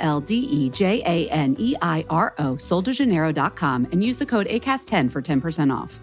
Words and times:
L 0.00 0.20
D 0.20 0.34
E 0.34 0.70
J 0.70 1.02
A 1.06 1.28
N 1.30 1.54
E 1.58 1.76
I 1.80 2.04
R 2.10 2.34
O, 2.38 2.54
soldejaneiro.com, 2.54 3.86
and 3.92 4.02
use 4.02 4.18
the 4.18 4.26
code 4.26 4.46
ACAST10 4.46 5.12
for 5.12 5.22
10% 5.22 5.72
off. 5.72 6.00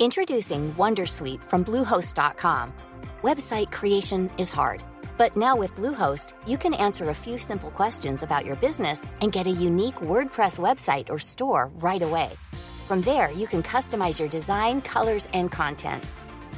Introducing 0.00 0.72
Wondersuite 0.76 1.44
from 1.44 1.62
Bluehost.com. 1.62 2.72
Website 3.20 3.70
creation 3.70 4.30
is 4.38 4.50
hard, 4.50 4.82
but 5.18 5.36
now 5.36 5.54
with 5.54 5.74
Bluehost, 5.74 6.32
you 6.46 6.56
can 6.56 6.72
answer 6.72 7.10
a 7.10 7.14
few 7.14 7.36
simple 7.36 7.70
questions 7.70 8.22
about 8.22 8.46
your 8.46 8.56
business 8.56 9.06
and 9.20 9.30
get 9.30 9.46
a 9.46 9.50
unique 9.50 9.96
WordPress 9.96 10.58
website 10.58 11.10
or 11.10 11.18
store 11.18 11.70
right 11.82 12.00
away. 12.00 12.30
From 12.86 13.02
there, 13.02 13.30
you 13.30 13.46
can 13.46 13.62
customize 13.62 14.18
your 14.18 14.28
design, 14.30 14.80
colors, 14.80 15.28
and 15.34 15.50
content. 15.50 16.02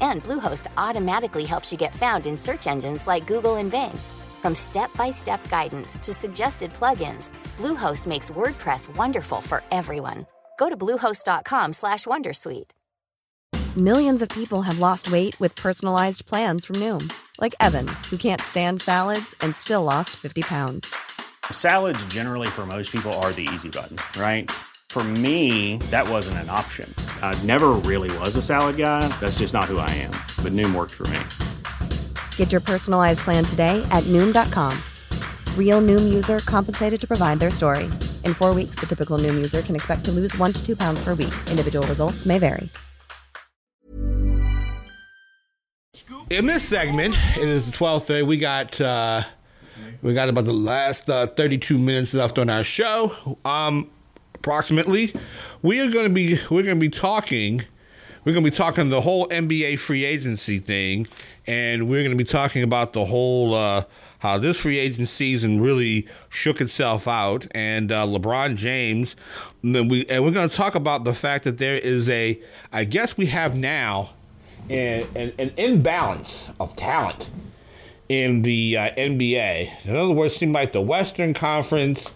And 0.00 0.22
Bluehost 0.22 0.68
automatically 0.76 1.44
helps 1.44 1.72
you 1.72 1.76
get 1.76 1.96
found 1.96 2.26
in 2.26 2.36
search 2.36 2.68
engines 2.68 3.08
like 3.08 3.26
Google 3.26 3.56
and 3.56 3.72
Bing. 3.72 3.98
From 4.42 4.54
step-by-step 4.54 5.48
guidance 5.48 5.98
to 5.98 6.12
suggested 6.12 6.72
plugins, 6.72 7.30
Bluehost 7.56 8.08
makes 8.08 8.32
WordPress 8.32 8.94
wonderful 8.96 9.40
for 9.40 9.62
everyone. 9.70 10.26
Go 10.58 10.68
to 10.68 10.76
bluehost.com/wondersuite. 10.76 12.70
Millions 13.76 14.20
of 14.20 14.28
people 14.28 14.62
have 14.62 14.80
lost 14.80 15.10
weight 15.10 15.38
with 15.40 15.54
personalized 15.54 16.26
plans 16.26 16.66
from 16.66 16.76
Noom, 16.76 17.10
like 17.40 17.54
Evan, 17.58 17.88
who 18.10 18.16
can't 18.18 18.40
stand 18.40 18.82
salads 18.82 19.34
and 19.40 19.56
still 19.56 19.84
lost 19.84 20.10
50 20.10 20.42
pounds. 20.42 20.94
Salads 21.50 22.04
generally 22.06 22.48
for 22.48 22.66
most 22.66 22.92
people 22.92 23.12
are 23.22 23.32
the 23.32 23.48
easy 23.54 23.70
button, 23.70 23.96
right? 24.20 24.50
For 24.90 25.02
me, 25.04 25.78
that 25.90 26.06
wasn't 26.06 26.36
an 26.38 26.50
option. 26.50 26.92
I 27.22 27.34
never 27.44 27.70
really 27.90 28.10
was 28.18 28.36
a 28.36 28.42
salad 28.42 28.76
guy. 28.76 29.08
That's 29.20 29.38
just 29.38 29.54
not 29.54 29.64
who 29.64 29.78
I 29.78 29.88
am. 29.88 30.12
But 30.42 30.52
Noom 30.52 30.74
worked 30.74 30.92
for 30.92 31.06
me. 31.08 31.20
Get 32.42 32.50
your 32.50 32.60
personalized 32.60 33.20
plan 33.20 33.44
today 33.44 33.86
at 33.92 34.02
Noom.com. 34.14 34.76
Real 35.56 35.80
Noom 35.80 36.12
user 36.12 36.40
compensated 36.40 37.00
to 37.00 37.06
provide 37.06 37.38
their 37.38 37.52
story. 37.52 37.84
In 38.24 38.34
four 38.34 38.52
weeks, 38.52 38.74
the 38.80 38.84
typical 38.84 39.16
Noom 39.16 39.34
user 39.34 39.62
can 39.62 39.76
expect 39.76 40.04
to 40.06 40.10
lose 40.10 40.36
one 40.36 40.52
to 40.52 40.66
two 40.66 40.74
pounds 40.74 40.98
per 41.04 41.14
week. 41.14 41.32
Individual 41.50 41.86
results 41.86 42.26
may 42.26 42.40
vary. 42.40 42.68
In 46.30 46.46
this 46.46 46.64
segment, 46.64 47.14
it 47.38 47.48
is 47.48 47.64
the 47.64 47.70
12th 47.70 48.08
day. 48.08 48.24
We 48.24 48.38
got 48.38 48.80
uh, 48.80 49.22
we 50.02 50.12
got 50.12 50.28
about 50.28 50.44
the 50.44 50.52
last 50.52 51.08
uh, 51.08 51.28
32 51.28 51.78
minutes 51.78 52.12
left 52.12 52.40
on 52.40 52.50
our 52.50 52.64
show. 52.64 53.38
Um, 53.44 53.88
approximately, 54.34 55.14
we 55.62 55.80
are 55.80 55.88
going 55.88 56.08
to 56.08 56.12
be 56.12 56.40
we're 56.50 56.64
going 56.64 56.80
to 56.80 56.88
be 56.88 56.88
talking. 56.88 57.62
We're 58.24 58.32
going 58.32 58.44
to 58.44 58.50
be 58.50 58.56
talking 58.56 58.88
the 58.88 59.00
whole 59.00 59.26
NBA 59.28 59.80
free 59.80 60.04
agency 60.04 60.60
thing, 60.60 61.08
and 61.44 61.88
we're 61.88 62.02
going 62.02 62.16
to 62.16 62.24
be 62.24 62.28
talking 62.28 62.62
about 62.62 62.92
the 62.92 63.04
whole 63.04 63.52
uh, 63.52 63.84
how 64.20 64.38
this 64.38 64.58
free 64.58 64.78
agent 64.78 65.08
season 65.08 65.60
really 65.60 66.06
shook 66.28 66.60
itself 66.60 67.08
out, 67.08 67.48
and 67.50 67.90
uh, 67.90 68.06
LeBron 68.06 68.54
James. 68.54 69.16
And, 69.64 69.74
then 69.74 69.88
we, 69.88 70.06
and 70.06 70.22
we're 70.22 70.30
going 70.30 70.48
to 70.48 70.54
talk 70.54 70.76
about 70.76 71.02
the 71.02 71.14
fact 71.14 71.42
that 71.42 71.58
there 71.58 71.76
is 71.76 72.08
a, 72.08 72.40
I 72.72 72.84
guess 72.84 73.16
we 73.16 73.26
have 73.26 73.56
now, 73.56 74.10
an, 74.70 75.08
an, 75.16 75.32
an 75.40 75.52
imbalance 75.56 76.48
of 76.60 76.76
talent 76.76 77.28
in 78.08 78.42
the 78.42 78.76
uh, 78.76 78.90
NBA. 78.90 79.84
In 79.84 79.96
other 79.96 80.12
words, 80.12 80.34
it 80.34 80.38
seems 80.38 80.54
like 80.54 80.72
the 80.72 80.80
Western 80.80 81.34
Conference, 81.34 82.08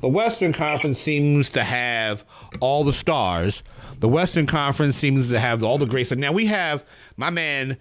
the 0.00 0.08
Western 0.08 0.54
Conference 0.54 0.98
seems 0.98 1.50
to 1.50 1.62
have 1.62 2.24
all 2.60 2.84
the 2.84 2.94
stars. 2.94 3.62
The 4.00 4.08
Western 4.08 4.46
Conference 4.46 4.96
seems 4.96 5.28
to 5.28 5.38
have 5.38 5.62
all 5.62 5.78
the 5.78 5.86
greats. 5.86 6.10
Now 6.10 6.32
we 6.32 6.46
have 6.46 6.82
my 7.16 7.30
man 7.30 7.76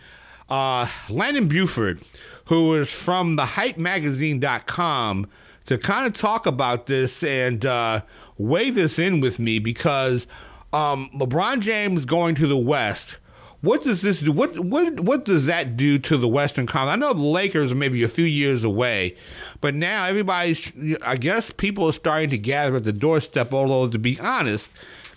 uh, 0.50 0.88
Landon 1.10 1.48
Buford, 1.48 2.02
who 2.46 2.76
is 2.76 2.92
from 2.92 3.38
the 3.38 3.44
hypemagazine.com 3.44 5.28
to 5.68 5.78
kind 5.78 6.08
of 6.08 6.14
talk 6.14 6.46
about 6.46 6.88
this 6.88 7.24
and 7.24 7.66
uh, 7.66 8.02
weigh 8.38 8.70
this 8.70 9.00
in 9.00 9.22
with 9.22 9.40
me 9.40 9.60
because 9.60 10.28
um, 10.74 11.10
LeBron 11.16 11.62
James 11.62 12.06
going 12.06 12.36
to 12.36 12.48
the 12.48 12.58
West. 12.58 13.18
What 13.62 13.84
does 13.84 14.02
this 14.02 14.22
do? 14.22 14.32
What 14.32 14.58
what 14.60 15.02
what 15.02 15.26
does 15.26 15.46
that 15.48 15.76
do 15.76 16.00
to 16.00 16.16
the 16.16 16.30
Western 16.30 16.66
Conference? 16.66 16.94
I 16.94 16.96
know 16.96 17.14
the 17.14 17.22
Lakers 17.22 17.74
are 17.74 17.76
maybe 17.76 18.04
a 18.04 18.08
few 18.08 18.24
years 18.24 18.64
away, 18.64 19.18
but 19.60 19.76
now 19.76 20.06
everybody's. 20.06 20.72
I 21.06 21.18
guess 21.18 21.52
people 21.52 21.86
are 21.86 21.94
starting 21.94 22.30
to 22.30 22.38
gather 22.38 22.78
at 22.78 22.86
the 22.86 22.94
doorstep. 22.94 23.54
Although 23.54 23.90
to 23.90 24.00
be 24.00 24.18
honest, 24.18 24.70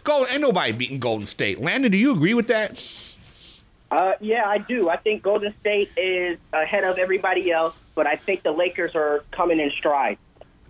Golden 0.04 0.32
ain't 0.32 0.40
nobody 0.40 0.72
beating 0.72 0.98
Golden 0.98 1.26
State. 1.26 1.60
Landon, 1.60 1.90
do 1.92 1.98
you 1.98 2.12
agree 2.12 2.34
with 2.34 2.48
that? 2.48 2.82
Uh, 3.90 4.12
yeah, 4.20 4.44
I 4.46 4.58
do. 4.58 4.88
I 4.88 4.96
think 4.96 5.22
Golden 5.22 5.54
State 5.60 5.90
is 5.96 6.38
ahead 6.52 6.84
of 6.84 6.98
everybody 6.98 7.50
else, 7.52 7.74
but 7.94 8.06
I 8.06 8.16
think 8.16 8.42
the 8.42 8.52
Lakers 8.52 8.94
are 8.94 9.22
coming 9.32 9.60
in 9.60 9.70
stride. 9.70 10.18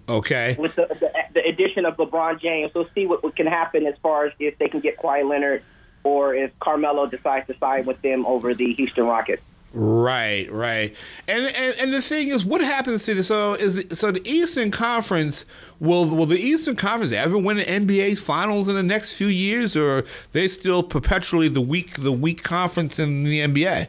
Okay. 0.09 0.57
With 0.59 0.75
the, 0.75 0.87
the, 0.89 1.13
the 1.35 1.45
addition 1.47 1.87
of 1.87 1.97
LeBron 1.97 2.41
James, 2.41 2.73
we'll 2.75 2.89
see 2.95 3.07
what, 3.07 3.23
what 3.23 3.37
can 3.37 3.47
happen 3.47 3.87
as 3.87 3.95
far 4.03 4.27
as 4.27 4.33
if 4.41 4.59
they 4.59 4.69
can 4.69 4.81
get 4.81 4.99
Kawhi 4.99 5.29
Leonard 5.29 5.63
or 6.03 6.35
if 6.35 6.51
Carmelo 6.59 7.07
decides 7.07 7.47
to 7.47 7.57
sign 7.59 7.87
with 7.87 8.03
them 8.03 8.27
over 8.27 8.55
the 8.55 8.75
Houston 8.75 9.07
Rockets. 9.07 9.43
Right, 9.75 10.53
right, 10.53 10.95
and, 11.27 11.47
and 11.47 11.75
and 11.79 11.95
the 11.95 12.03
thing 12.03 12.29
is, 12.29 12.45
what 12.45 12.61
happens 12.61 13.07
to 13.07 13.15
the 13.15 13.25
so 13.25 13.55
is 13.55 13.87
so 13.99 14.13
the 14.13 14.21
Eastern 14.29 14.71
Conference 14.71 15.47
will 15.81 16.05
will 16.05 16.27
the 16.27 16.39
Eastern 16.39 16.77
Conference 16.77 17.11
ever 17.13 17.39
win 17.39 17.59
an 17.59 17.89
NBA 17.89 18.19
Finals 18.19 18.69
in 18.69 18.75
the 18.75 18.83
next 18.83 19.15
few 19.15 19.29
years, 19.29 19.75
or 19.75 20.05
they 20.33 20.47
still 20.47 20.83
perpetually 20.83 21.49
the 21.49 21.63
weak 21.63 21.95
the 22.03 22.13
weak 22.13 22.43
conference 22.43 22.99
in 22.99 23.25
the 23.25 23.41
NBA? 23.41 23.89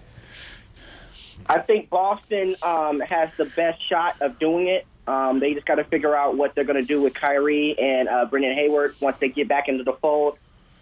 I 1.47 1.59
think 1.59 1.89
Boston 1.89 2.55
um, 2.63 3.01
has 3.01 3.29
the 3.37 3.45
best 3.45 3.81
shot 3.89 4.21
of 4.21 4.39
doing 4.39 4.67
it. 4.67 4.85
Um, 5.05 5.41
they 5.41 5.53
just 5.53 5.65
got 5.65 5.75
to 5.75 5.83
figure 5.83 6.15
out 6.15 6.37
what 6.37 6.55
they're 6.55 6.63
going 6.63 6.79
to 6.79 6.87
do 6.87 7.01
with 7.01 7.13
Kyrie 7.13 7.77
and 7.77 8.07
uh, 8.07 8.25
Brendan 8.25 8.55
Hayward 8.55 8.95
once 9.01 9.17
they 9.19 9.27
get 9.27 9.49
back 9.49 9.67
into 9.67 9.83
the 9.83 9.93
fold. 9.93 10.37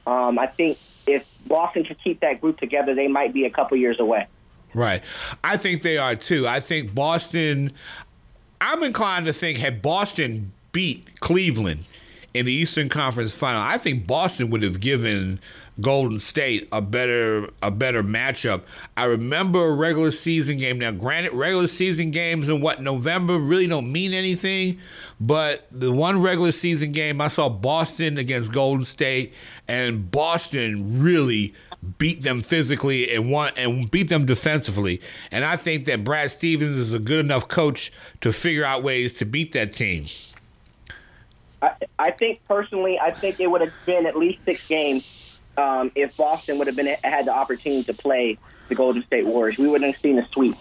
Um, 0.05 0.37
I 0.37 0.45
think 0.45 0.77
if 1.07 1.25
Boston 1.47 1.85
can 1.85 1.95
keep 2.03 2.19
that 2.19 2.39
group 2.39 2.59
together, 2.59 2.93
they 2.93 3.07
might 3.07 3.33
be 3.33 3.45
a 3.45 3.49
couple 3.49 3.77
years 3.77 3.99
away. 3.99 4.27
Right. 4.73 5.01
I 5.43 5.57
think 5.57 5.81
they 5.81 5.97
are 5.97 6.15
too. 6.15 6.47
I 6.47 6.59
think 6.59 6.93
Boston, 6.95 7.73
I'm 8.59 8.83
inclined 8.83 9.25
to 9.25 9.33
think 9.33 9.57
had 9.57 9.81
Boston 9.81 10.51
beat 10.71 11.19
Cleveland 11.19 11.85
in 12.33 12.45
the 12.45 12.53
Eastern 12.53 12.89
Conference 12.89 13.33
final, 13.33 13.61
I 13.61 13.77
think 13.77 14.07
Boston 14.07 14.49
would 14.51 14.63
have 14.63 14.79
given 14.79 15.39
Golden 15.79 16.19
State 16.19 16.67
a 16.71 16.81
better 16.81 17.49
a 17.61 17.71
better 17.71 18.03
matchup. 18.03 18.61
I 18.95 19.05
remember 19.05 19.65
a 19.65 19.73
regular 19.73 20.11
season 20.11 20.57
game. 20.57 20.79
Now, 20.79 20.91
granted, 20.91 21.33
regular 21.33 21.67
season 21.67 22.11
games 22.11 22.47
in 22.49 22.61
what 22.61 22.81
November 22.81 23.37
really 23.37 23.67
don't 23.67 23.91
mean 23.91 24.13
anything, 24.13 24.79
but 25.19 25.67
the 25.71 25.91
one 25.91 26.21
regular 26.21 26.51
season 26.51 26.91
game 26.91 27.19
I 27.21 27.29
saw 27.29 27.49
Boston 27.49 28.17
against 28.17 28.51
Golden 28.51 28.85
State, 28.85 29.33
and 29.67 30.11
Boston 30.11 31.01
really 31.01 31.53
beat 31.97 32.21
them 32.21 32.41
physically 32.41 33.11
and 33.13 33.29
won 33.31 33.51
and 33.57 33.89
beat 33.89 34.09
them 34.09 34.25
defensively. 34.25 35.01
And 35.31 35.43
I 35.43 35.57
think 35.57 35.85
that 35.85 36.03
Brad 36.03 36.31
Stevens 36.31 36.77
is 36.77 36.93
a 36.93 36.99
good 36.99 37.19
enough 37.19 37.47
coach 37.47 37.91
to 38.21 38.31
figure 38.31 38.63
out 38.63 38.83
ways 38.83 39.13
to 39.13 39.25
beat 39.25 39.51
that 39.53 39.73
team. 39.73 40.05
I, 41.61 41.71
I 41.97 42.11
think 42.11 42.39
personally, 42.47 42.99
I 42.99 43.11
think 43.11 43.39
it 43.39 43.47
would 43.47 43.61
have 43.61 43.73
been 43.85 44.05
at 44.05 44.15
least 44.15 44.39
six 44.45 44.65
games 44.67 45.03
um, 45.57 45.91
if 45.95 46.15
Boston 46.17 46.57
would 46.57 46.67
have 46.67 46.75
been 46.75 46.95
had 47.03 47.25
the 47.25 47.33
opportunity 47.33 47.83
to 47.83 47.93
play 47.93 48.37
the 48.69 48.75
Golden 48.75 49.03
State 49.03 49.25
Warriors. 49.25 49.57
We 49.57 49.67
wouldn't 49.67 49.93
have 49.93 50.01
seen 50.01 50.17
a 50.19 50.27
sweep 50.29 50.57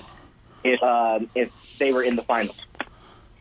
if 0.64 0.82
um, 0.82 1.30
if 1.34 1.50
they 1.78 1.92
were 1.92 2.02
in 2.02 2.16
the 2.16 2.22
finals. 2.22 2.56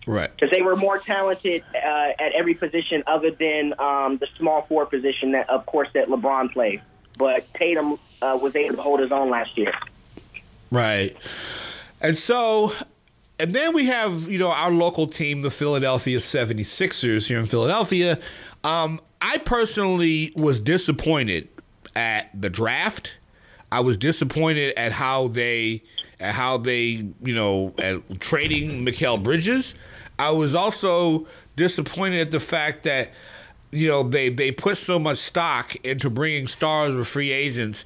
Right. 0.06 0.32
Because 0.34 0.50
they 0.56 0.62
were 0.62 0.76
more 0.76 1.00
talented 1.00 1.64
uh, 1.76 1.78
at 2.20 2.32
every 2.34 2.56
position 2.56 3.04
other 3.06 3.32
than 3.32 3.74
um, 3.78 4.18
the 4.18 4.28
small 4.38 4.64
four 4.64 4.86
position 4.86 5.34
that, 5.34 5.50
of 5.50 5.66
course, 5.66 5.88
that 5.94 6.08
LeBron 6.08 6.52
played. 6.52 6.82
But 7.20 7.46
Tatum 7.54 8.00
uh, 8.24 8.40
was 8.42 8.56
able 8.56 8.78
to 8.78 8.82
hold 8.82 9.02
his 9.02 9.12
own 9.12 9.30
last 9.30 9.56
year. 9.56 9.74
Right. 10.72 11.16
And 12.02 12.18
so, 12.18 12.74
and 13.38 13.54
then 13.54 13.74
we 13.74 13.86
have, 13.86 14.28
you 14.28 14.40
know, 14.40 14.50
our 14.50 14.72
local 14.72 15.06
team, 15.06 15.42
the 15.44 15.52
Philadelphia 15.52 16.18
76ers 16.18 17.28
here 17.28 17.40
in 17.40 17.46
Philadelphia. 17.46 18.18
Um, 18.64 19.00
I 19.22 19.38
personally 19.38 20.32
was 20.36 20.60
disappointed 20.60 21.50
at 21.96 22.30
the 22.40 22.50
draft. 22.50 23.18
I 23.72 23.82
was 23.82 23.98
disappointed 23.98 24.74
at 24.78 24.92
how 24.92 25.28
they 25.28 25.84
at 26.20 26.34
how 26.34 26.58
they, 26.58 27.06
you 27.22 27.36
know, 27.36 27.74
at 27.78 28.20
trading 28.20 28.86
Mikal 28.86 29.22
Bridges. 29.22 29.76
I 30.18 30.32
was 30.32 30.54
also 30.54 31.28
disappointed 31.56 32.20
at 32.20 32.32
the 32.32 32.40
fact 32.40 32.84
that 32.84 33.12
you 33.72 33.88
know 33.88 34.04
they 34.04 34.30
they 34.30 34.52
put 34.52 34.78
so 34.78 35.00
much 35.00 35.18
stock 35.18 35.76
into 35.78 36.10
bringing 36.10 36.48
stars 36.48 36.96
or 36.96 37.04
free 37.04 37.32
agents. 37.32 37.86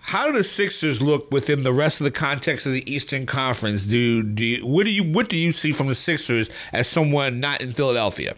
How 0.00 0.26
do 0.26 0.38
the 0.38 0.44
Sixers 0.44 1.02
look 1.02 1.32
within 1.32 1.64
the 1.64 1.72
rest 1.72 2.00
of 2.00 2.04
the 2.04 2.12
context 2.12 2.64
of 2.64 2.72
the 2.72 2.90
Eastern 2.90 3.26
Conference? 3.26 3.84
Do 3.84 4.22
do 4.22 4.44
you, 4.44 4.66
what 4.66 4.84
do 4.84 4.90
you 4.90 5.04
what 5.04 5.28
do 5.28 5.36
you 5.36 5.52
see 5.52 5.72
from 5.72 5.88
the 5.88 5.94
Sixers 5.94 6.48
as 6.72 6.86
someone 6.86 7.40
not 7.40 7.60
in 7.60 7.72
Philadelphia? 7.72 8.34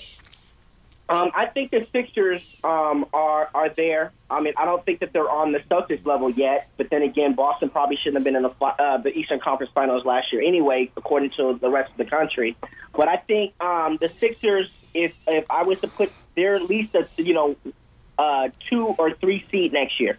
Um, 1.10 1.30
I 1.34 1.46
think 1.46 1.70
the 1.70 1.86
Sixers 1.90 2.42
um, 2.62 3.06
are 3.14 3.48
are 3.54 3.70
there. 3.70 4.12
I 4.30 4.40
mean, 4.40 4.52
I 4.58 4.66
don't 4.66 4.84
think 4.84 5.00
that 5.00 5.14
they're 5.14 5.30
on 5.30 5.52
the 5.52 5.60
Celtics 5.60 6.04
level 6.04 6.30
yet. 6.30 6.68
But 6.76 6.90
then 6.90 7.02
again, 7.02 7.34
Boston 7.34 7.70
probably 7.70 7.96
shouldn't 7.96 8.16
have 8.16 8.24
been 8.24 8.36
in 8.36 8.42
the 8.42 8.52
uh, 8.60 8.98
the 8.98 9.10
Eastern 9.10 9.40
Conference 9.40 9.72
Finals 9.74 10.04
last 10.04 10.32
year 10.32 10.42
anyway, 10.42 10.90
according 10.96 11.30
to 11.30 11.58
the 11.58 11.70
rest 11.70 11.90
of 11.90 11.96
the 11.96 12.04
country. 12.04 12.56
But 12.94 13.08
I 13.08 13.16
think 13.16 13.54
um, 13.62 13.96
the 14.00 14.10
Sixers, 14.20 14.70
if 14.92 15.12
if 15.26 15.46
I 15.50 15.62
was 15.62 15.80
to 15.80 15.88
put, 15.88 16.12
they're 16.38 16.54
at 16.54 16.62
least 16.70 16.94
a 16.94 17.06
you 17.16 17.34
know 17.34 17.56
uh, 18.18 18.48
two 18.70 18.86
or 18.98 19.12
three 19.14 19.44
seed 19.50 19.72
next 19.72 19.98
year 20.00 20.16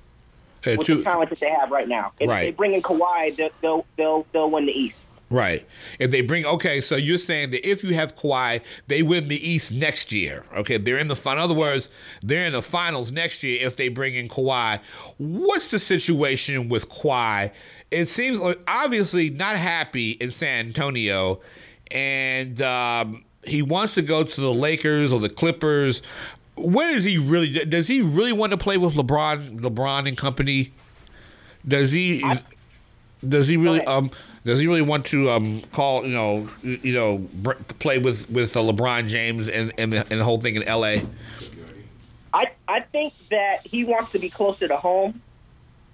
Uh, 0.68 0.76
with 0.78 0.88
two- 0.88 0.98
the 0.98 1.04
talent 1.04 1.30
that 1.30 1.40
they 1.40 1.50
have 1.50 1.72
right 1.72 1.88
now. 1.88 2.12
If 2.20 2.30
Right. 2.30 2.42
they 2.44 2.52
bring 2.52 2.74
in 2.74 2.82
Kawhi, 2.82 3.36
they'll 3.38 3.50
they'll 3.62 3.86
they'll, 3.98 4.26
they'll 4.34 4.50
win 4.52 4.66
the 4.66 4.74
East. 4.74 4.96
Right. 5.32 5.64
If 6.00 6.10
they 6.10 6.22
bring 6.22 6.44
okay, 6.46 6.82
so 6.82 6.96
you're 6.96 7.20
saying 7.20 7.52
that 7.52 7.68
if 7.68 7.84
you 7.84 7.94
have 7.94 8.16
Kawhi, 8.16 8.62
they 8.88 9.04
win 9.04 9.28
the 9.28 9.38
East 9.48 9.72
next 9.72 10.12
year. 10.12 10.44
Okay, 10.58 10.78
they're 10.78 10.98
in 10.98 11.08
the 11.08 11.16
final. 11.16 11.44
In 11.44 11.52
other 11.52 11.60
words, 11.60 11.88
they're 12.24 12.46
in 12.48 12.54
the 12.54 12.64
finals 12.64 13.12
next 13.12 13.44
year 13.44 13.64
if 13.66 13.76
they 13.76 13.90
bring 13.90 14.16
in 14.16 14.28
Kawhi. 14.28 14.80
What's 15.18 15.70
the 15.70 15.78
situation 15.78 16.68
with 16.68 16.90
Kawhi? 16.90 17.52
It 17.92 18.10
seems 18.10 18.40
like 18.40 18.60
obviously 18.68 19.30
not 19.30 19.56
happy 19.56 20.12
in 20.12 20.32
San 20.32 20.66
Antonio, 20.68 21.42
and 21.92 22.60
um, 22.64 23.24
he 23.44 23.62
wants 23.62 23.94
to 23.96 24.02
go 24.02 24.24
to 24.24 24.42
the 24.42 24.54
Lakers 24.54 25.14
or 25.14 25.20
the 25.20 25.30
Clippers. 25.30 26.02
What 26.56 26.90
is 26.90 27.04
he 27.04 27.18
really? 27.18 27.52
Does 27.66 27.88
he 27.88 28.02
really 28.02 28.34
want 28.34 28.52
to 28.52 28.58
play 28.58 28.78
with 28.78 28.96
LeBron, 28.96 29.62
LeBron 29.62 30.08
and 30.08 30.18
company? 30.18 30.74
Does 31.68 31.92
he? 31.92 32.24
does 33.28 33.48
he 33.48 33.58
really? 33.58 33.84
Um, 33.86 34.12
does 34.46 34.60
he 34.60 34.68
really 34.68 34.82
want 34.82 35.06
to 35.08 35.30
um, 35.30 35.62
call 35.72 36.06
you 36.06 36.14
know 36.14 36.50
you 36.64 36.94
know 36.94 37.18
br- 37.18 37.54
play 37.80 37.98
with 37.98 38.30
with 38.30 38.56
uh, 38.56 38.62
LeBron 38.62 39.08
James 39.08 39.48
and 39.48 39.74
and 39.78 39.94
the, 39.94 40.00
and 40.10 40.22
the 40.22 40.26
whole 40.26 40.40
thing 40.40 40.56
in 40.56 40.64
L.A. 40.64 41.06
I 42.34 42.46
I 42.68 42.82
think 42.82 43.14
that 43.32 43.66
he 43.66 43.84
wants 43.84 44.12
to 44.14 44.20
be 44.20 44.30
closer 44.30 44.68
to 44.68 44.78
home. 44.78 45.22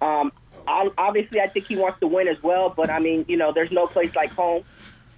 Um, 0.01 0.31
I, 0.67 0.89
obviously, 0.97 1.41
I 1.41 1.47
think 1.47 1.67
he 1.67 1.75
wants 1.75 1.99
to 1.99 2.07
win 2.07 2.27
as 2.27 2.41
well. 2.41 2.69
But 2.69 2.89
I 2.89 2.99
mean, 2.99 3.25
you 3.27 3.37
know, 3.37 3.51
there's 3.51 3.71
no 3.71 3.87
place 3.87 4.15
like 4.15 4.31
home. 4.31 4.63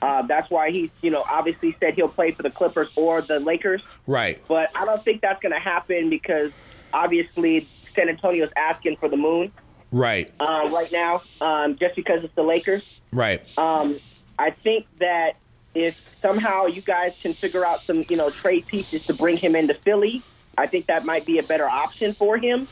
Uh, 0.02 0.22
that's 0.28 0.50
why 0.52 0.70
he's, 0.72 0.92
you 1.02 1.10
know, 1.10 1.24
obviously 1.28 1.76
said 1.80 1.96
he'll 1.96 2.08
play 2.08 2.32
for 2.32 2.44
the 2.44 2.52
Clippers 2.52 2.90
or 2.96 3.22
the 3.22 3.40
Lakers. 3.40 3.82
Right. 4.06 4.42
But 4.48 4.70
I 4.76 4.86
don't 4.86 5.04
think 5.04 5.22
that's 5.22 5.42
going 5.42 5.54
to 5.54 5.60
happen 5.60 6.10
because 6.10 6.52
obviously 6.94 7.68
San 7.96 8.10
Antonio's 8.10 8.52
asking 8.56 8.98
for 8.98 9.10
the 9.10 9.18
moon 9.18 9.52
Right. 9.92 10.32
uh, 10.40 10.70
right 10.72 10.92
now, 10.92 11.22
um, 11.42 11.78
just 11.78 11.96
because 11.96 12.24
it's 12.24 12.36
the 12.36 12.44
Lakers. 12.44 12.84
Right. 13.12 13.42
Um, 13.58 14.00
I 14.38 14.52
think 14.52 14.86
that 15.00 15.34
if 15.74 15.96
somehow 16.22 16.66
you 16.68 16.82
guys 16.82 17.14
can 17.22 17.34
figure 17.34 17.66
out 17.66 17.84
some, 17.86 18.04
you 18.10 18.18
know, 18.18 18.30
trade 18.30 18.68
pieces 18.68 19.06
to 19.08 19.14
bring 19.14 19.38
him 19.38 19.56
into 19.56 19.74
Philly, 19.74 20.24
I 20.58 20.68
think 20.68 20.88
that 20.88 21.06
might 21.06 21.26
be 21.26 21.40
a 21.40 21.44
better 21.44 21.68
option 21.68 22.14
for 22.14 22.38
him. 22.38 22.68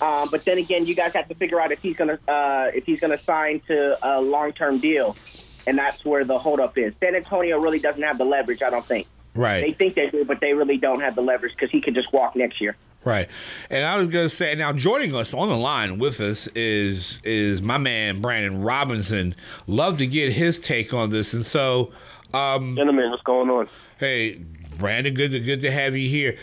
Um, 0.00 0.28
but 0.30 0.44
then 0.44 0.58
again, 0.58 0.86
you 0.86 0.94
guys 0.94 1.12
have 1.14 1.28
to 1.28 1.34
figure 1.34 1.60
out 1.60 1.70
if 1.70 1.80
he's 1.80 1.96
gonna 1.96 2.18
uh, 2.26 2.70
if 2.74 2.84
he's 2.84 3.00
gonna 3.00 3.22
sign 3.24 3.60
to 3.68 3.98
a 4.02 4.20
long 4.20 4.52
term 4.52 4.78
deal, 4.78 5.16
and 5.66 5.78
that's 5.78 6.04
where 6.04 6.24
the 6.24 6.38
holdup 6.38 6.76
is. 6.78 6.92
San 7.02 7.14
Antonio 7.14 7.58
really 7.58 7.78
doesn't 7.78 8.02
have 8.02 8.18
the 8.18 8.24
leverage. 8.24 8.62
I 8.62 8.70
don't 8.70 8.86
think 8.86 9.06
Right. 9.34 9.62
they 9.62 9.72
think 9.72 9.94
they 9.94 10.08
do, 10.10 10.24
but 10.24 10.40
they 10.40 10.52
really 10.54 10.76
don't 10.78 11.00
have 11.00 11.14
the 11.16 11.22
leverage 11.22 11.52
because 11.52 11.70
he 11.70 11.80
could 11.80 11.94
just 11.94 12.12
walk 12.12 12.36
next 12.36 12.60
year. 12.60 12.76
Right. 13.04 13.28
And 13.68 13.84
I 13.84 13.98
was 13.98 14.06
gonna 14.06 14.28
say 14.30 14.54
now 14.54 14.72
joining 14.72 15.14
us 15.14 15.34
on 15.34 15.48
the 15.48 15.56
line 15.56 15.98
with 15.98 16.20
us 16.20 16.46
is 16.54 17.18
is 17.22 17.60
my 17.60 17.76
man 17.78 18.20
Brandon 18.22 18.62
Robinson. 18.62 19.34
Love 19.66 19.98
to 19.98 20.06
get 20.06 20.32
his 20.32 20.58
take 20.58 20.94
on 20.94 21.10
this. 21.10 21.34
And 21.34 21.44
so 21.44 21.92
um 22.32 22.76
Gentlemen, 22.76 23.10
what's 23.10 23.22
going 23.22 23.50
on? 23.50 23.68
Hey, 23.98 24.40
Brandon, 24.78 25.12
good 25.12 25.32
to 25.32 25.40
good 25.40 25.60
to 25.62 25.70
have 25.70 25.96
you 25.96 26.08
here. 26.08 26.36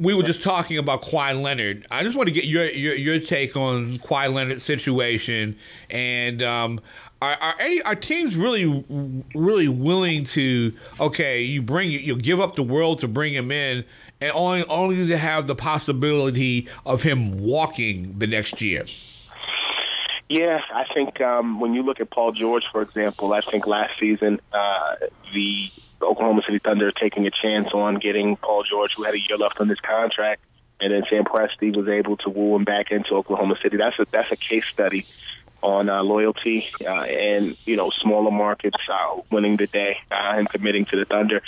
We 0.00 0.14
were 0.14 0.22
just 0.22 0.42
talking 0.42 0.78
about 0.78 1.02
Kawhi 1.02 1.40
Leonard. 1.40 1.86
I 1.90 2.04
just 2.04 2.16
want 2.16 2.28
to 2.28 2.34
get 2.34 2.44
your 2.44 2.64
your, 2.70 2.94
your 2.94 3.20
take 3.20 3.56
on 3.56 3.98
Kawhi 3.98 4.32
Leonard's 4.32 4.62
situation, 4.62 5.56
and 5.90 6.42
um, 6.42 6.80
are, 7.20 7.36
are 7.40 7.54
any 7.58 7.82
are 7.82 7.94
teams 7.94 8.36
really 8.36 8.84
really 9.34 9.68
willing 9.68 10.24
to? 10.24 10.72
Okay, 11.00 11.42
you 11.42 11.62
bring 11.62 11.90
you 11.90 12.16
give 12.16 12.40
up 12.40 12.54
the 12.54 12.62
world 12.62 13.00
to 13.00 13.08
bring 13.08 13.34
him 13.34 13.50
in, 13.50 13.84
and 14.20 14.32
only 14.32 14.64
only 14.68 15.06
to 15.06 15.18
have 15.18 15.46
the 15.46 15.56
possibility 15.56 16.68
of 16.86 17.02
him 17.02 17.38
walking 17.38 18.18
the 18.18 18.26
next 18.26 18.62
year. 18.62 18.84
Yeah, 20.28 20.60
I 20.72 20.84
think 20.94 21.20
um, 21.20 21.58
when 21.58 21.74
you 21.74 21.82
look 21.82 22.00
at 22.00 22.10
Paul 22.10 22.32
George, 22.32 22.64
for 22.70 22.82
example, 22.82 23.32
I 23.32 23.40
think 23.50 23.66
last 23.66 23.98
season 23.98 24.40
uh, 24.52 24.96
the 25.32 25.70
Oklahoma 26.02 26.42
City 26.46 26.60
Thunder 26.62 26.92
taking 26.92 27.26
a 27.26 27.30
chance 27.30 27.68
on 27.72 27.96
getting 27.96 28.36
Paul 28.36 28.62
George, 28.62 28.92
who 28.96 29.04
had 29.04 29.14
a 29.14 29.18
year 29.18 29.38
left 29.38 29.58
on 29.58 29.68
his 29.68 29.80
contract, 29.80 30.42
and 30.80 30.92
then 30.92 31.02
Sam 31.10 31.24
Presti 31.24 31.74
was 31.74 31.88
able 31.88 32.16
to 32.18 32.30
woo 32.30 32.54
him 32.54 32.64
back 32.64 32.92
into 32.92 33.14
Oklahoma 33.14 33.56
City. 33.60 33.76
That's 33.76 33.98
a 33.98 34.06
that's 34.12 34.30
a 34.30 34.36
case 34.36 34.66
study 34.66 35.04
on 35.62 35.88
uh, 35.88 36.02
loyalty 36.02 36.66
uh, 36.82 36.88
and 37.02 37.56
you 37.64 37.76
know 37.76 37.90
smaller 38.02 38.30
markets 38.30 38.76
uh, 38.92 39.20
winning 39.30 39.56
the 39.56 39.66
day 39.66 39.96
uh, 40.10 40.14
and 40.36 40.48
committing 40.48 40.84
to 40.86 40.96
the 40.96 41.04
Thunder. 41.04 41.42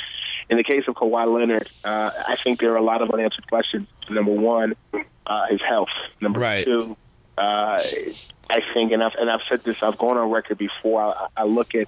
In 0.48 0.56
the 0.56 0.64
case 0.64 0.82
of 0.88 0.94
Kawhi 0.96 1.32
Leonard, 1.32 1.70
uh, 1.84 1.88
I 1.88 2.36
think 2.42 2.58
there 2.60 2.72
are 2.72 2.76
a 2.76 2.82
lot 2.82 3.02
of 3.02 3.10
unanswered 3.10 3.46
questions. 3.48 3.86
Number 4.08 4.32
one, 4.32 4.74
uh, 5.26 5.46
his 5.48 5.60
health. 5.62 5.90
Number 6.20 6.40
Right. 6.40 6.64
two, 6.64 6.96
uh, 7.38 7.82
I 8.50 8.60
think, 8.74 8.90
and 8.90 9.02
I've 9.02 9.14
and 9.18 9.30
I've 9.30 9.42
said 9.48 9.62
this, 9.64 9.76
I've 9.80 9.96
gone 9.96 10.16
on 10.16 10.28
record 10.30 10.58
before. 10.58 11.00
I, 11.02 11.28
I 11.36 11.44
look 11.44 11.74
at 11.76 11.86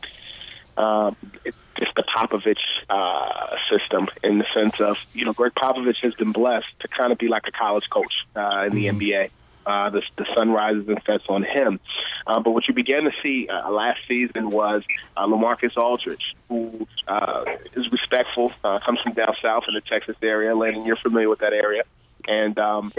um, 0.77 1.17
just 1.45 1.95
the 1.97 2.05
Popovich 2.17 2.57
uh, 2.89 3.57
system 3.71 4.07
in 4.23 4.39
the 4.39 4.47
sense 4.55 4.75
of 4.79 4.97
you 5.13 5.25
know 5.25 5.33
Gregg 5.33 5.53
Popovich 5.55 5.97
has 6.03 6.15
been 6.15 6.31
blessed 6.33 6.67
to 6.81 6.89
kind 6.89 7.11
of 7.13 7.19
be 7.19 7.27
like 7.29 7.43
a 7.49 7.53
college 7.53 7.85
coach 7.91 8.13
uh, 8.37 8.67
in 8.67 8.75
the 8.77 8.87
NBA. 8.87 9.31
Uh, 9.65 9.91
the, 9.91 10.03
the 10.17 10.27
sun 10.37 10.51
rises 10.51 10.89
and 10.89 11.01
sets 11.07 11.25
on 11.29 11.45
him. 11.45 11.79
Uh, 12.27 12.41
but 12.41 12.51
what 12.51 12.67
you 12.67 12.75
began 12.75 13.05
to 13.05 13.13
see 13.23 13.49
uh, 13.49 13.71
last 13.71 14.01
season 14.09 14.51
was 14.51 14.83
uh, 15.17 15.27
LaMarcus 15.27 15.77
Aldridge, 15.77 16.35
who 16.49 16.87
uh, 17.07 17.45
is 17.75 17.91
respectful, 17.93 18.51
uh, 18.65 18.81
comes 18.85 19.01
from 19.01 19.13
down 19.13 19.35
south 19.41 19.65
in 19.69 19.75
the 19.75 19.81
Texas 19.81 20.17
area. 20.23 20.55
Landon, 20.55 20.85
you're 20.85 20.97
familiar 20.97 21.29
with 21.29 21.39
that 21.41 21.53
area. 21.53 21.83
And 22.27 22.59
um, 22.59 22.93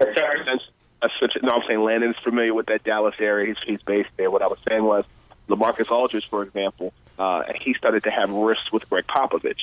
since, 0.45 0.61
uh, 1.01 1.07
such, 1.19 1.33
no, 1.41 1.53
I'm 1.53 1.61
saying 1.67 1.81
Landon 1.81 2.11
is 2.11 2.15
familiar 2.23 2.53
with 2.53 2.67
that 2.67 2.83
Dallas 2.83 3.15
area. 3.19 3.47
He's, 3.47 3.63
he's 3.67 3.81
based 3.81 4.09
there. 4.17 4.31
What 4.31 4.41
I 4.41 4.47
was 4.47 4.59
saying 4.67 4.83
was 4.83 5.03
LaMarcus 5.49 5.91
Aldridge, 5.91 6.27
for 6.29 6.43
example, 6.43 6.93
uh, 7.19 7.43
he 7.61 7.73
started 7.73 8.03
to 8.03 8.09
have 8.09 8.29
risks 8.29 8.71
with 8.71 8.89
Gregg 8.89 9.05
Popovich. 9.07 9.59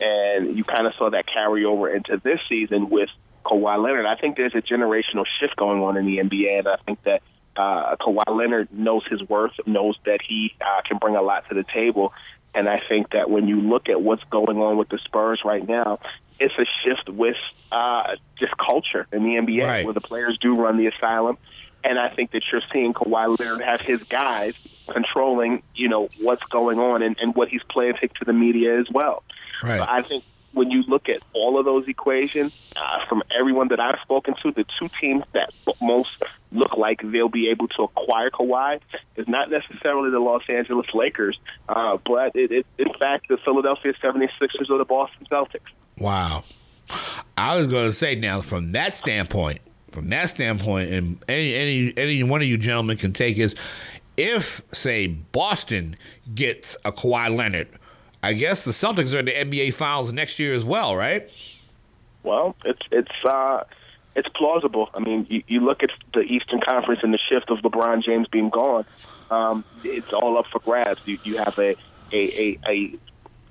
And 0.00 0.56
you 0.56 0.64
kind 0.64 0.86
of 0.86 0.94
saw 0.98 1.10
that 1.10 1.26
carry 1.26 1.64
over 1.64 1.88
into 1.88 2.20
this 2.22 2.40
season 2.48 2.90
with 2.90 3.08
Kawhi 3.44 3.82
Leonard. 3.82 4.06
I 4.06 4.16
think 4.16 4.36
there's 4.36 4.54
a 4.54 4.62
generational 4.62 5.24
shift 5.40 5.56
going 5.56 5.80
on 5.82 5.96
in 5.96 6.06
the 6.06 6.18
NBA, 6.18 6.58
and 6.60 6.68
I 6.68 6.76
think 6.84 7.02
that 7.04 7.22
uh, 7.56 7.96
Kawhi 7.96 8.22
Leonard 8.36 8.68
knows 8.72 9.02
his 9.08 9.22
worth, 9.22 9.52
knows 9.66 9.96
that 10.06 10.20
he 10.26 10.54
uh, 10.60 10.82
can 10.88 10.98
bring 10.98 11.16
a 11.16 11.22
lot 11.22 11.48
to 11.48 11.54
the 11.54 11.64
table. 11.64 12.12
And 12.54 12.68
I 12.68 12.80
think 12.88 13.10
that 13.10 13.28
when 13.30 13.48
you 13.48 13.60
look 13.60 13.88
at 13.88 14.00
what's 14.00 14.22
going 14.30 14.58
on 14.58 14.76
with 14.76 14.88
the 14.88 14.98
Spurs 15.04 15.40
right 15.44 15.66
now, 15.66 15.98
it's 16.38 16.54
a 16.58 16.64
shift 16.84 17.08
with 17.08 17.36
uh, 17.70 18.16
just 18.38 18.52
culture 18.56 19.06
in 19.12 19.22
the 19.24 19.30
NBA, 19.30 19.64
Right. 19.64 19.84
where 19.84 19.94
the 19.94 20.00
players 20.00 20.38
do 20.40 20.54
run 20.56 20.76
the 20.76 20.86
asylum. 20.86 21.38
And 21.84 21.98
I 21.98 22.08
think 22.08 22.30
that 22.30 22.42
you're 22.50 22.62
seeing 22.72 22.94
Kawhi 22.94 23.38
Leonard 23.38 23.60
have 23.62 23.80
his 23.80 24.02
guys 24.04 24.54
controlling, 24.90 25.62
you 25.74 25.88
know, 25.88 26.08
what's 26.20 26.42
going 26.44 26.78
on 26.78 27.02
and, 27.02 27.16
and 27.20 27.34
what 27.34 27.48
he's 27.48 27.62
playing 27.68 27.94
to 28.00 28.24
the 28.24 28.32
media 28.32 28.78
as 28.80 28.86
well. 28.90 29.22
Right. 29.62 29.78
So 29.78 29.84
I 29.88 30.02
think 30.02 30.24
when 30.54 30.70
you 30.70 30.82
look 30.84 31.08
at 31.08 31.20
all 31.34 31.58
of 31.58 31.64
those 31.64 31.86
equations, 31.88 32.52
uh, 32.76 33.06
from 33.08 33.22
everyone 33.38 33.68
that 33.68 33.80
I've 33.80 33.98
spoken 34.02 34.34
to, 34.42 34.52
the 34.52 34.64
two 34.78 34.88
teams 35.00 35.24
that 35.32 35.52
most 35.82 36.10
look 36.52 36.76
like 36.76 37.00
they'll 37.02 37.28
be 37.28 37.48
able 37.50 37.68
to 37.68 37.82
acquire 37.82 38.30
Kawhi 38.30 38.80
is 39.16 39.28
not 39.28 39.50
necessarily 39.50 40.10
the 40.10 40.20
Los 40.20 40.42
Angeles 40.48 40.86
Lakers, 40.94 41.38
uh, 41.68 41.98
but 42.06 42.34
it, 42.34 42.52
it, 42.52 42.66
in 42.78 42.92
fact 43.00 43.28
the 43.28 43.36
Philadelphia 43.44 43.92
76ers 44.02 44.70
or 44.70 44.78
the 44.78 44.84
Boston 44.84 45.26
Celtics. 45.30 45.60
Wow. 45.98 46.44
I 47.36 47.56
was 47.56 47.66
going 47.66 47.86
to 47.86 47.92
say 47.92 48.14
now 48.14 48.40
from 48.40 48.72
that 48.72 48.94
standpoint, 48.94 49.60
from 49.90 50.08
that 50.10 50.30
standpoint, 50.30 50.92
and 50.92 51.24
any 51.28 51.54
any 51.54 51.94
any 51.96 52.22
one 52.22 52.40
of 52.40 52.46
you 52.46 52.58
gentlemen 52.58 52.96
can 52.96 53.12
take 53.12 53.38
is 53.38 53.54
if 54.16 54.60
say 54.72 55.08
Boston 55.08 55.96
gets 56.34 56.76
a 56.84 56.92
Kawhi 56.92 57.34
Leonard, 57.34 57.68
I 58.24 58.32
guess 58.32 58.64
the 58.64 58.70
Celtics 58.70 59.14
are 59.14 59.18
in 59.18 59.26
the 59.26 59.32
NBA 59.32 59.74
Finals 59.74 60.10
next 60.10 60.38
year 60.38 60.54
as 60.54 60.64
well, 60.64 60.96
right? 60.96 61.28
Well, 62.22 62.56
it's 62.64 62.80
it's 62.90 63.24
uh, 63.28 63.64
it's 64.16 64.28
plausible. 64.28 64.88
I 64.94 65.00
mean, 65.00 65.26
you, 65.28 65.42
you 65.46 65.60
look 65.60 65.82
at 65.82 65.90
the 66.14 66.20
Eastern 66.20 66.60
Conference 66.66 67.00
and 67.02 67.12
the 67.12 67.18
shift 67.28 67.50
of 67.50 67.58
LeBron 67.58 68.02
James 68.02 68.26
being 68.28 68.48
gone. 68.48 68.86
Um, 69.30 69.62
it's 69.82 70.10
all 70.14 70.38
up 70.38 70.46
for 70.50 70.58
grabs. 70.60 71.02
You, 71.04 71.18
you 71.22 71.36
have 71.36 71.58
a 71.58 71.76
a, 72.12 72.16
a, 72.16 72.58
a 72.66 72.98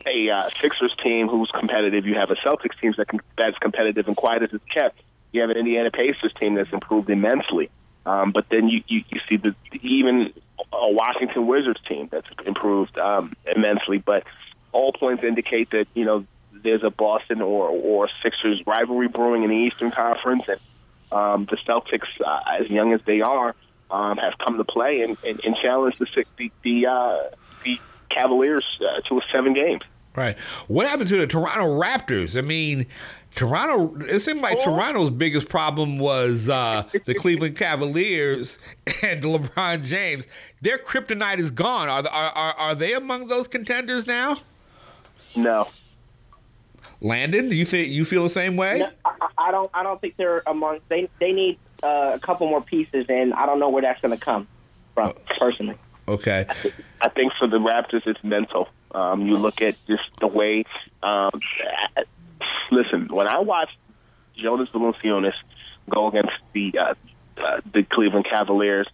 a 0.08 0.30
uh, 0.32 0.50
Sixers 0.60 0.96
team 1.03 1.27
who's 1.27 1.51
competitive. 1.51 2.08
You 2.08 2.15
have 2.15 2.32
a 2.32 2.36
Celtics 2.36 2.80
team 2.82 2.96
that 2.98 3.08
that's 3.38 3.58
competitive 3.60 4.08
and 4.08 4.18
quiet 4.18 4.42
as 4.42 4.50
it's 4.53 4.65
kept. 4.74 5.00
You 5.34 5.42
have 5.42 5.51
an 5.51 5.58
Indiana 5.58 5.92
Pacers 5.92 6.34
team 6.39 6.56
that's 6.56 6.74
improved 6.74 7.12
immensely. 7.12 7.70
Um, 8.08 8.32
but 8.32 8.46
then 8.50 8.68
you, 8.68 8.84
you, 8.88 9.03
you 9.10 9.22
see 9.30 9.38
the 9.38 9.56
even 9.82 10.34
a 10.74 10.92
Washington 10.92 11.48
Wizards 11.48 11.80
team 11.88 12.10
that's 12.12 12.27
improved 12.46 12.98
um, 12.98 13.36
immensely. 13.56 14.00
But 14.00 14.24
all 14.74 14.92
points 14.92 15.24
indicate 15.24 15.72
that 15.72 15.88
you 15.94 16.06
know 16.06 16.25
there's 16.63 16.84
a 16.84 16.89
Boston 16.89 17.42
or 17.42 17.70
or 17.70 18.10
Sixers 18.22 18.62
rivalry 18.65 19.08
brewing 19.08 19.44
in 19.44 19.50
the 19.50 19.56
Eastern 19.56 19.92
Conference, 19.92 20.44
and 20.48 20.60
um, 21.12 21.48
the 21.50 21.58
Celtics, 21.58 22.08
uh, 22.25 22.39
as 22.60 22.70
young 22.70 22.94
as 22.94 23.01
they 23.06 23.22
are, 23.22 23.56
um, 23.92 24.18
have 24.18 24.34
come 24.44 24.58
to 24.58 24.63
play 24.63 25.01
and, 25.01 25.18
and, 25.25 25.39
and 25.44 25.56
challenge 25.62 25.96
the 26.00 26.25
the 26.38 26.51
the, 26.63 26.88
uh, 26.88 27.36
the 27.63 27.80
Cavaliers 28.10 28.65
uh, 28.82 29.01
to 29.08 29.20
a 29.20 29.22
seven 29.32 29.53
games. 29.53 29.82
Right. 30.15 30.38
What 30.68 30.88
happened 30.88 31.10
to 31.10 31.18
the 31.18 31.25
Toronto 31.25 31.65
Raptors? 31.82 32.38
I 32.38 32.42
mean, 32.42 32.86
Toronto. 33.34 33.98
It 34.06 34.20
seemed 34.20 34.42
like 34.42 34.58
oh. 34.60 34.65
Toronto's 34.65 35.10
biggest 35.10 35.50
problem 35.50 35.98
was 35.98 36.50
uh, 36.50 36.84
the 37.06 37.15
Cleveland 37.15 37.58
Cavaliers 37.58 38.60
and 39.03 39.24
LeBron 39.24 39.84
James. 39.84 40.27
Their 40.62 40.77
kryptonite 40.77 41.39
is 41.39 41.50
gone. 41.50 41.89
Are, 41.89 42.08
are 42.08 42.32
are 42.32 42.53
are 42.53 42.75
they 42.75 42.94
among 42.94 43.27
those 43.27 43.48
contenders 43.48 44.06
now? 44.06 44.38
No. 45.36 45.68
Landon, 47.02 47.50
do 47.50 47.56
you 47.56 47.66
think 47.66 47.90
you 47.90 48.06
feel 48.06 48.24
the 48.24 48.30
same 48.30 48.56
way? 48.56 48.80
No, 48.80 48.90
I, 49.04 49.28
I, 49.38 49.52
don't. 49.52 49.70
I 49.74 49.84
don't 49.84 50.00
think 50.00 50.16
they're 50.16 50.42
among. 50.48 50.80
They 50.88 51.10
they 51.20 51.34
need 51.34 51.60
uh, 51.84 52.12
a 52.13 52.20
couple 52.20 52.48
more 52.48 52.62
pieces, 52.62 53.06
and 53.10 53.34
I 53.34 53.46
don't 53.46 53.60
know 53.60 53.70
where 53.70 53.82
that's 53.82 54.02
going 54.02 54.18
to 54.18 54.24
come 54.24 54.48
from 54.94 55.13
personally. 55.38 55.78
Okay. 56.08 56.46
I 57.02 57.10
think 57.10 57.34
for 57.40 57.48
the 57.48 57.58
Raptors, 57.58 58.06
it's 58.06 58.24
mental. 58.24 58.68
Um, 58.92 59.25
you 59.25 59.38
look 59.38 59.62
at 59.62 59.75
just 59.88 60.04
the 60.20 60.28
way. 60.28 60.66
Um, 61.02 61.32
listen, 62.72 63.08
when 63.10 63.28
I 63.28 63.40
watched 63.40 63.78
Jonas 64.36 64.70
Valanciunas 64.74 65.34
go 65.90 66.08
against 66.08 66.34
the 66.54 66.74
uh, 66.78 66.94
uh, 67.38 67.62
the 67.74 67.84
Cleveland 67.84 68.25
Cavaliers, 68.32 68.88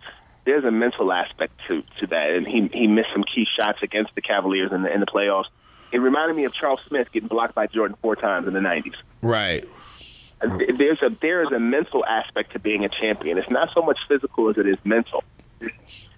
there's 0.45 0.63
a 0.63 0.71
mental 0.71 1.11
aspect 1.11 1.53
to 1.67 1.83
to 1.99 2.07
that, 2.07 2.29
and 2.31 2.47
he 2.47 2.69
he 2.73 2.87
missed 2.87 3.09
some 3.13 3.23
key 3.23 3.45
shots 3.57 3.79
against 3.83 4.15
the 4.15 4.21
Cavaliers 4.21 4.71
in 4.71 4.83
the 4.83 4.93
in 4.93 4.99
the 4.99 5.05
playoffs. 5.05 5.45
It 5.91 5.97
reminded 5.97 6.35
me 6.35 6.45
of 6.45 6.53
Charles 6.53 6.79
Smith 6.87 7.07
getting 7.11 7.27
blocked 7.27 7.55
by 7.55 7.67
Jordan 7.67 7.97
four 8.01 8.15
times 8.15 8.47
in 8.47 8.53
the 8.53 8.59
'90s. 8.59 8.95
Right. 9.21 9.65
There's 10.41 11.01
a 11.01 11.09
there 11.21 11.43
is 11.43 11.51
a 11.51 11.59
mental 11.59 12.05
aspect 12.05 12.53
to 12.53 12.59
being 12.59 12.85
a 12.85 12.89
champion. 12.89 13.37
It's 13.37 13.49
not 13.49 13.73
so 13.73 13.81
much 13.81 13.99
physical 14.07 14.49
as 14.49 14.57
it 14.57 14.67
is 14.67 14.77
mental. 14.83 15.23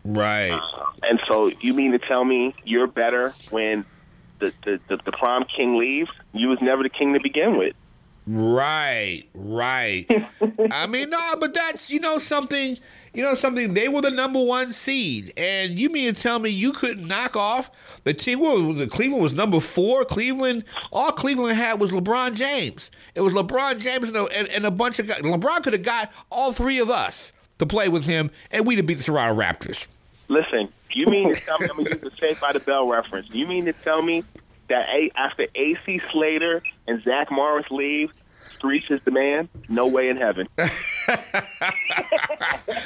Right. 0.03 0.51
Uh, 0.51 0.85
and 1.03 1.19
so 1.27 1.51
you 1.61 1.73
mean 1.73 1.91
to 1.91 1.99
tell 1.99 2.23
me 2.23 2.55
you're 2.63 2.87
better 2.87 3.33
when 3.49 3.85
the, 4.39 4.53
the, 4.65 4.79
the, 4.89 4.97
the 5.05 5.11
prom 5.11 5.45
king 5.55 5.77
leaves? 5.77 6.09
You 6.33 6.49
was 6.49 6.59
never 6.61 6.83
the 6.83 6.89
king 6.89 7.13
to 7.13 7.19
begin 7.19 7.57
with. 7.57 7.75
Right, 8.27 9.23
right. 9.33 10.05
I 10.71 10.87
mean, 10.87 11.09
no, 11.09 11.35
but 11.39 11.53
that's 11.53 11.89
you 11.89 11.99
know 11.99 12.19
something. 12.19 12.77
You 13.13 13.23
know 13.23 13.35
something. 13.35 13.73
They 13.73 13.89
were 13.89 14.01
the 14.01 14.11
number 14.11 14.41
one 14.41 14.71
seed, 14.71 15.33
and 15.35 15.77
you 15.77 15.89
mean 15.89 16.13
to 16.13 16.21
tell 16.21 16.39
me 16.39 16.49
you 16.49 16.71
couldn't 16.71 17.05
knock 17.05 17.35
off 17.35 17.69
the 18.05 18.13
team? 18.13 18.39
Well, 18.39 18.73
the 18.73 18.87
Cleveland 18.87 19.21
was 19.21 19.33
number 19.33 19.59
four. 19.59 20.05
Cleveland, 20.05 20.63
all 20.93 21.11
Cleveland 21.11 21.57
had 21.57 21.79
was 21.79 21.91
LeBron 21.91 22.35
James. 22.35 22.89
It 23.13 23.21
was 23.21 23.33
LeBron 23.33 23.79
James 23.79 24.07
and 24.07 24.17
a, 24.17 24.25
and, 24.27 24.47
and 24.47 24.65
a 24.65 24.71
bunch 24.71 24.99
of 24.99 25.07
guys. 25.07 25.21
LeBron 25.21 25.61
could 25.61 25.73
have 25.73 25.83
got 25.83 26.11
all 26.29 26.53
three 26.53 26.79
of 26.79 26.89
us 26.89 27.33
to 27.59 27.65
play 27.65 27.89
with 27.89 28.05
him, 28.05 28.31
and 28.49 28.65
we'd 28.65 28.77
have 28.77 28.87
beat 28.87 28.97
the 28.97 29.03
Toronto 29.03 29.39
Raptors. 29.39 29.87
Listen, 30.29 30.69
you 30.93 31.07
mean 31.07 31.33
to 31.33 31.39
tell 31.39 31.59
me 31.59 31.67
I'm 31.69 31.77
gonna 31.77 31.89
use 31.89 32.01
the 32.01 32.11
Saved 32.17 32.39
by 32.39 32.53
the 32.53 32.61
Bell 32.61 32.87
reference? 32.87 33.27
You 33.31 33.45
mean 33.45 33.65
to 33.65 33.73
tell 33.73 34.01
me 34.01 34.23
that 34.69 34.87
a, 34.87 35.11
after 35.17 35.47
AC 35.53 36.01
Slater 36.13 36.63
and 36.87 37.03
Zach 37.03 37.29
Morris 37.29 37.65
leave, 37.69 38.11
Screech 38.53 38.89
is 38.89 39.01
the 39.03 39.11
man? 39.11 39.49
No 39.67 39.87
way 39.87 40.07
in 40.07 40.15
heaven. 40.15 40.47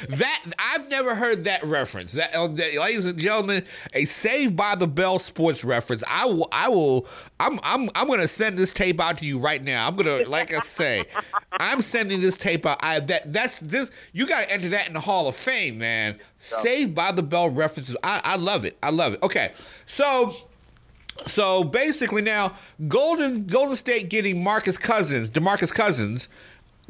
that 0.10 0.43
I've 0.60 0.89
never 0.89 1.15
heard 1.15 1.43
that 1.45 1.63
reference. 1.63 2.13
That, 2.13 2.34
uh, 2.34 2.48
that, 2.48 2.75
ladies 2.75 3.05
and 3.05 3.17
gentlemen, 3.17 3.65
a 3.93 4.05
Saved 4.05 4.55
by 4.55 4.75
the 4.75 4.88
Bell 4.88 5.19
sports 5.19 5.63
reference. 5.63 6.03
I 6.07 6.25
will. 6.25 6.48
I 6.51 6.69
will. 6.69 7.07
I'm. 7.39 7.60
I'm. 7.63 7.89
I'm 7.95 8.07
going 8.07 8.19
to 8.19 8.27
send 8.27 8.57
this 8.57 8.72
tape 8.72 9.00
out 9.00 9.17
to 9.19 9.25
you 9.25 9.39
right 9.39 9.63
now. 9.63 9.88
I'm 9.88 9.95
going 9.95 10.24
to, 10.24 10.29
like 10.29 10.53
I 10.53 10.60
say, 10.60 11.05
I'm 11.53 11.81
sending 11.81 12.22
this 12.22 12.38
tape 12.38 12.65
out. 12.65 12.77
I 12.81 13.00
that 13.01 13.31
that's 13.34 13.60
this. 13.60 13.89
You 14.13 14.27
got 14.27 14.41
to 14.41 14.51
enter 14.51 14.69
that 14.69 14.88
in 14.88 14.93
the 14.93 15.01
Hall 15.01 15.27
of 15.27 15.36
Fame, 15.36 15.77
man. 15.77 16.19
Saved 16.38 16.95
by 16.95 17.12
the 17.12 17.24
Bell 17.24 17.50
references. 17.50 17.98
I, 18.03 18.22
I 18.24 18.36
love 18.36 18.65
it. 18.65 18.77
I 18.81 18.91
love 18.91 19.13
it. 19.13 19.24
Okay, 19.24 19.51
so 19.86 20.36
so 21.27 21.63
basically 21.63 22.22
now 22.22 22.53
Golden 22.88 23.45
Golden 23.45 23.75
State 23.75 24.10
getting 24.10 24.43
Marcus 24.43 24.77
Cousins, 24.77 25.29
DeMarcus 25.29 25.74
Cousins, 25.74 26.27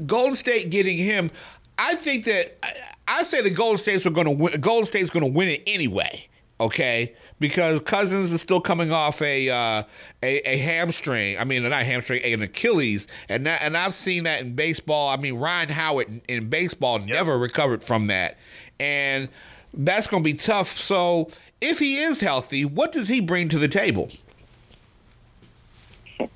Golden 0.06 0.36
State 0.36 0.70
getting 0.70 0.98
him. 0.98 1.32
I 1.78 1.96
think 1.96 2.26
that 2.26 2.58
I, 2.64 2.74
I 3.20 3.24
say 3.24 3.42
the 3.42 3.50
Golden 3.50 3.78
States 3.78 4.06
are 4.06 4.12
going 4.12 4.26
to 4.26 4.32
win. 4.32 4.60
Golden 4.60 4.86
State's 4.86 5.10
going 5.10 5.26
to 5.26 5.32
win 5.32 5.50
it 5.50 5.64
anyway. 5.68 6.28
Okay, 6.58 7.14
because 7.38 7.82
Cousins 7.82 8.32
is 8.32 8.40
still 8.40 8.62
coming 8.62 8.90
off 8.90 9.22
a 9.22 9.50
uh, 9.50 9.84
a, 10.24 10.50
a, 10.50 10.58
hamstring. 10.58 11.38
I 11.38 11.44
mean, 11.44 11.64
not 11.64 11.74
hamstring, 11.84 12.24
an 12.24 12.42
Achilles, 12.42 13.08
and 13.28 13.46
that, 13.46 13.62
and 13.62 13.76
I've 13.76 13.94
seen 13.94 14.24
that 14.24 14.40
in 14.40 14.56
baseball. 14.56 15.10
I 15.10 15.18
mean, 15.18 15.34
Ryan 15.34 15.68
Howard 15.68 16.08
in, 16.08 16.22
in 16.30 16.50
baseball 16.50 17.00
yep. 17.02 17.10
never 17.10 17.38
recovered 17.38 17.84
from 17.84 18.08
that, 18.08 18.38
and 18.80 19.28
that's 19.74 20.08
going 20.08 20.24
to 20.24 20.26
be 20.26 20.38
tough. 20.38 20.78
So 20.78 21.30
if 21.60 21.80
he 21.80 21.98
is 21.98 22.22
healthy, 22.22 22.64
what 22.64 22.94
does 22.94 23.10
he 23.10 23.20
bring 23.20 23.50
to 23.50 23.60
the 23.60 23.68
table? 23.68 24.10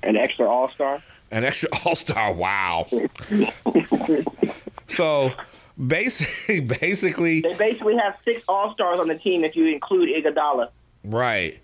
An 0.02 0.16
extra 0.18 0.46
All 0.46 0.70
Star. 0.70 1.02
An 1.30 1.44
extra 1.44 1.68
All 1.84 1.94
Star. 1.94 2.32
Wow. 2.32 2.88
so 4.88 5.32
basically, 5.86 6.60
basically, 6.80 7.40
they 7.40 7.54
basically 7.54 7.96
have 7.96 8.16
six 8.24 8.42
All 8.48 8.72
Stars 8.74 9.00
on 9.00 9.08
the 9.08 9.16
team 9.16 9.44
if 9.44 9.56
you 9.56 9.66
include 9.66 10.08
Iguodala. 10.08 10.68
Right. 11.04 11.60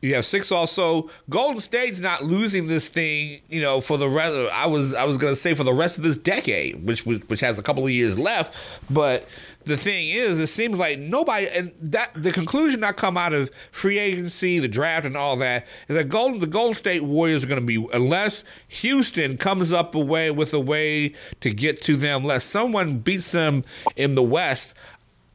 You 0.00 0.16
have 0.16 0.24
six 0.24 0.50
also. 0.50 1.08
Golden 1.30 1.60
State's 1.60 2.00
not 2.00 2.24
losing 2.24 2.66
this 2.66 2.88
thing, 2.88 3.40
you 3.48 3.62
know, 3.62 3.80
for 3.80 3.96
the 3.96 4.08
rest. 4.08 4.34
Of, 4.34 4.48
I 4.48 4.66
was 4.66 4.94
I 4.94 5.04
was 5.04 5.16
gonna 5.16 5.36
say 5.36 5.54
for 5.54 5.62
the 5.62 5.72
rest 5.72 5.96
of 5.96 6.02
this 6.02 6.16
decade, 6.16 6.84
which 6.84 7.06
which 7.06 7.40
has 7.40 7.58
a 7.58 7.62
couple 7.62 7.84
of 7.84 7.92
years 7.92 8.18
left. 8.18 8.52
But 8.90 9.28
the 9.64 9.76
thing 9.76 10.08
is, 10.08 10.38
it 10.38 10.48
seems 10.48 10.76
like 10.76 10.98
nobody, 10.98 11.48
and 11.48 11.72
that 11.80 12.10
the 12.14 12.32
conclusion 12.32 12.84
I 12.84 12.92
come 12.92 13.16
out 13.16 13.32
of 13.32 13.50
free 13.70 13.98
agency, 13.98 14.58
the 14.58 14.68
draft, 14.68 15.06
and 15.06 15.16
all 15.16 15.36
that 15.36 15.66
is 15.88 15.96
that 15.96 16.08
Golden 16.08 16.40
the 16.40 16.46
Golden 16.46 16.74
State 16.74 17.02
Warriors 17.02 17.44
are 17.44 17.48
going 17.48 17.60
to 17.60 17.66
be 17.66 17.86
unless 17.92 18.44
Houston 18.68 19.36
comes 19.36 19.72
up 19.72 19.94
a 19.94 20.00
way 20.00 20.30
with 20.30 20.52
a 20.54 20.60
way 20.60 21.14
to 21.40 21.50
get 21.50 21.82
to 21.82 21.96
them, 21.96 22.22
unless 22.22 22.44
someone 22.44 22.98
beats 22.98 23.32
them 23.32 23.64
in 23.96 24.14
the 24.14 24.22
West. 24.22 24.74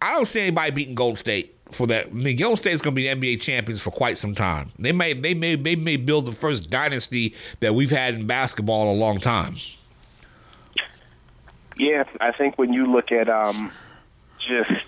I 0.01 0.13
don't 0.13 0.27
see 0.27 0.41
anybody 0.41 0.72
beating 0.72 0.96
Golden 0.96 1.17
State 1.17 1.55
for 1.72 1.88
that. 1.88 2.07
I 2.07 2.10
mean, 2.10 2.38
Golden 2.38 2.57
State's 2.57 2.81
going 2.81 2.96
to 2.96 3.01
be 3.01 3.05
NBA 3.05 3.41
champions 3.41 3.81
for 3.81 3.91
quite 3.91 4.17
some 4.17 4.36
time. 4.36 4.72
They 4.77 4.91
may, 4.91 5.13
they 5.13 5.34
may, 5.34 5.55
they 5.55 5.75
may 5.75 5.98
build 5.98 6.25
the 6.25 6.31
first 6.31 6.69
dynasty 6.69 7.34
that 7.60 7.74
we've 7.74 7.91
had 7.91 8.13
in 8.13 8.27
basketball 8.27 8.84
in 8.84 8.89
a 8.89 9.00
long 9.00 9.19
time. 9.19 9.57
Yeah, 11.77 12.03
I 12.19 12.31
think 12.31 12.57
when 12.57 12.74
you 12.74 12.91
look 12.91 13.12
at 13.12 13.29
um, 13.29 13.72
just, 14.48 14.84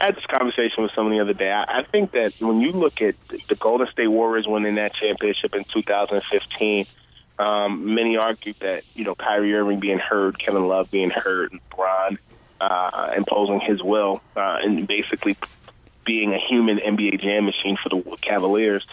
I 0.00 0.06
had 0.06 0.16
this 0.16 0.26
conversation 0.26 0.82
with 0.82 0.92
someone 0.92 1.14
the 1.14 1.20
other 1.20 1.34
day. 1.34 1.50
I, 1.50 1.80
I 1.80 1.82
think 1.84 2.12
that 2.12 2.34
when 2.40 2.60
you 2.60 2.72
look 2.72 3.00
at 3.00 3.14
the 3.48 3.54
Golden 3.54 3.86
State 3.92 4.08
Warriors 4.08 4.46
winning 4.46 4.76
that 4.76 4.94
championship 4.94 5.54
in 5.54 5.64
2015. 5.72 6.86
Um, 7.40 7.94
many 7.94 8.16
argued 8.16 8.56
that 8.62 8.82
you 8.94 9.04
know 9.04 9.14
Kyrie 9.14 9.54
Irving 9.54 9.78
being 9.78 10.00
hurt, 10.00 10.40
Kevin 10.40 10.66
Love 10.66 10.90
being 10.90 11.10
hurt, 11.10 11.52
and 11.52 11.60
Bron 11.70 12.18
uh, 12.60 13.12
imposing 13.16 13.60
his 13.60 13.82
will 13.82 14.20
uh, 14.36 14.58
and 14.62 14.86
basically 14.86 15.36
being 16.04 16.32
a 16.32 16.38
human 16.38 16.78
NBA 16.78 17.20
jam 17.20 17.44
machine 17.44 17.76
for 17.82 17.90
the 17.90 18.16
Cavaliers. 18.20 18.84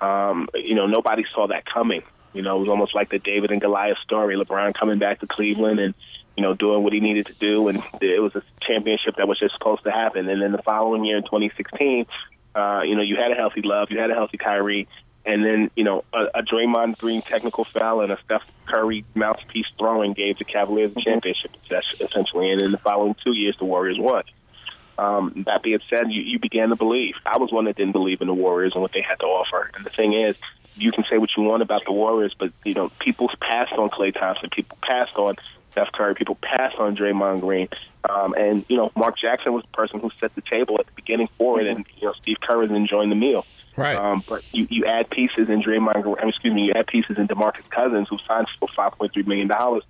Um, 0.00 0.48
you 0.54 0.74
know, 0.74 0.86
nobody 0.86 1.24
saw 1.34 1.48
that 1.48 1.66
coming. 1.66 2.02
You 2.32 2.42
know, 2.42 2.56
it 2.56 2.60
was 2.60 2.68
almost 2.68 2.94
like 2.94 3.10
the 3.10 3.18
David 3.18 3.50
and 3.50 3.60
Goliath 3.60 3.98
story. 4.04 4.36
LeBron 4.36 4.74
coming 4.78 4.98
back 4.98 5.20
to 5.20 5.26
Cleveland 5.26 5.80
and 5.80 5.94
you 6.36 6.42
know 6.42 6.54
doing 6.54 6.82
what 6.82 6.92
he 6.92 7.00
needed 7.00 7.26
to 7.26 7.34
do, 7.34 7.68
and 7.68 7.82
it 8.00 8.22
was 8.22 8.34
a 8.34 8.42
championship 8.60 9.16
that 9.16 9.28
was 9.28 9.38
just 9.38 9.54
supposed 9.54 9.84
to 9.84 9.90
happen. 9.90 10.28
And 10.28 10.42
then 10.42 10.52
the 10.52 10.62
following 10.62 11.04
year 11.04 11.16
in 11.16 11.24
2016, 11.24 12.06
uh, 12.54 12.82
you 12.84 12.96
know, 12.96 13.02
you 13.02 13.16
had 13.16 13.32
a 13.32 13.34
healthy 13.34 13.62
Love, 13.62 13.88
you 13.90 13.98
had 13.98 14.10
a 14.10 14.14
healthy 14.14 14.38
Kyrie, 14.38 14.88
and 15.24 15.44
then, 15.44 15.70
you 15.76 15.84
know, 15.84 16.04
a, 16.12 16.38
a 16.38 16.42
Draymond 16.42 16.98
Green 16.98 17.22
technical 17.22 17.66
foul 17.72 18.00
and 18.00 18.10
a 18.10 18.18
Steph 18.24 18.42
Curry 18.66 19.04
mouthpiece 19.14 19.66
throwing 19.78 20.14
gave 20.14 20.38
the 20.38 20.44
Cavaliers 20.44 20.94
the 20.94 21.02
championship, 21.02 21.50
essentially. 22.00 22.50
And 22.50 22.62
in 22.62 22.72
the 22.72 22.78
following 22.78 23.14
two 23.22 23.32
years, 23.32 23.56
the 23.58 23.66
Warriors 23.66 23.98
won. 23.98 24.24
Um, 24.98 25.44
that 25.46 25.62
being 25.62 25.80
said, 25.88 26.10
you, 26.10 26.22
you 26.22 26.38
began 26.38 26.70
to 26.70 26.76
believe. 26.76 27.14
I 27.24 27.38
was 27.38 27.52
one 27.52 27.66
that 27.66 27.76
didn't 27.76 27.92
believe 27.92 28.20
in 28.20 28.28
the 28.28 28.34
Warriors 28.34 28.72
and 28.74 28.82
what 28.82 28.92
they 28.92 29.02
had 29.02 29.16
to 29.20 29.26
offer. 29.26 29.70
And 29.74 29.84
the 29.84 29.90
thing 29.90 30.14
is, 30.14 30.36
you 30.74 30.92
can 30.92 31.04
say 31.10 31.18
what 31.18 31.30
you 31.36 31.42
want 31.42 31.62
about 31.62 31.82
the 31.84 31.92
Warriors, 31.92 32.34
but 32.38 32.52
you 32.64 32.74
know, 32.74 32.90
people 32.98 33.28
passed 33.40 33.72
on 33.72 33.90
Klay 33.90 34.14
Thompson, 34.14 34.48
people 34.50 34.78
passed 34.82 35.16
on 35.16 35.36
Steph 35.80 35.92
Curry, 35.92 36.14
people 36.14 36.36
passed 36.36 36.76
on 36.78 36.96
Draymond 36.96 37.40
Green, 37.40 37.68
um, 38.08 38.34
and 38.34 38.64
you 38.68 38.76
know, 38.76 38.90
Mark 38.96 39.16
Jackson 39.18 39.52
was 39.52 39.62
the 39.62 39.76
person 39.76 40.00
who 40.00 40.10
set 40.20 40.34
the 40.34 40.42
table 40.42 40.76
at 40.78 40.86
the 40.86 40.92
beginning 40.94 41.28
for 41.38 41.60
it, 41.60 41.66
and 41.66 41.84
you 41.98 42.06
know, 42.06 42.14
Steve 42.20 42.36
Kerr 42.40 42.64
is 42.64 42.70
enjoying 42.70 43.08
the 43.08 43.16
meal. 43.16 43.46
Right. 43.76 43.96
Um, 43.96 44.22
but 44.28 44.42
you, 44.52 44.66
you 44.68 44.84
add 44.84 45.08
pieces 45.08 45.48
in 45.48 45.62
Draymond, 45.62 46.28
excuse 46.28 46.52
me, 46.52 46.62
you 46.62 46.72
add 46.74 46.86
pieces 46.86 47.16
in 47.18 47.28
DeMarcus 47.28 47.68
Cousins, 47.70 48.08
who 48.10 48.18
signed 48.26 48.46
for 48.58 48.68
five 48.76 48.92
point 48.92 49.12
three 49.14 49.22
million 49.22 49.48
dollars, 49.48 49.84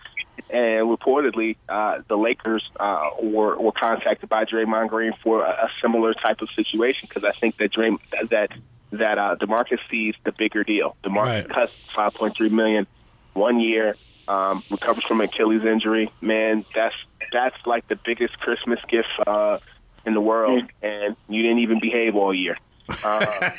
and 0.50 0.86
reportedly 0.86 1.56
uh, 1.68 2.02
the 2.08 2.16
Lakers 2.16 2.68
uh, 2.78 3.10
were 3.20 3.58
were 3.58 3.72
contacted 3.72 4.28
by 4.28 4.44
Draymond 4.44 4.90
Green 4.90 5.12
for 5.24 5.44
a, 5.44 5.50
a 5.50 5.70
similar 5.82 6.14
type 6.14 6.40
of 6.40 6.48
situation 6.54 7.08
because 7.08 7.24
I 7.24 7.32
think 7.38 7.56
that 7.56 7.72
Draymond 7.72 7.98
that 8.28 8.50
that 8.92 9.18
uh, 9.18 9.36
DeMarcus 9.40 9.78
sees 9.90 10.14
the 10.24 10.32
bigger 10.32 10.62
deal. 10.62 10.96
DeMarcus 11.02 11.24
Right. 11.24 11.48
Cousins 11.48 11.78
five 11.96 12.14
point 12.14 12.36
three 12.36 12.50
million, 12.50 12.86
one 13.32 13.58
year, 13.58 13.96
um, 14.30 14.62
recovers 14.70 15.04
from 15.04 15.20
Achilles 15.20 15.64
injury. 15.64 16.10
Man, 16.20 16.64
that's 16.74 16.94
that's 17.32 17.56
like 17.66 17.88
the 17.88 17.96
biggest 17.96 18.38
Christmas 18.38 18.78
gift 18.88 19.08
uh, 19.26 19.58
in 20.06 20.14
the 20.14 20.20
world, 20.20 20.62
and 20.82 21.16
you 21.28 21.42
didn't 21.42 21.58
even 21.58 21.80
behave 21.80 22.14
all 22.14 22.32
year. 22.32 22.56
Uh, 23.02 23.26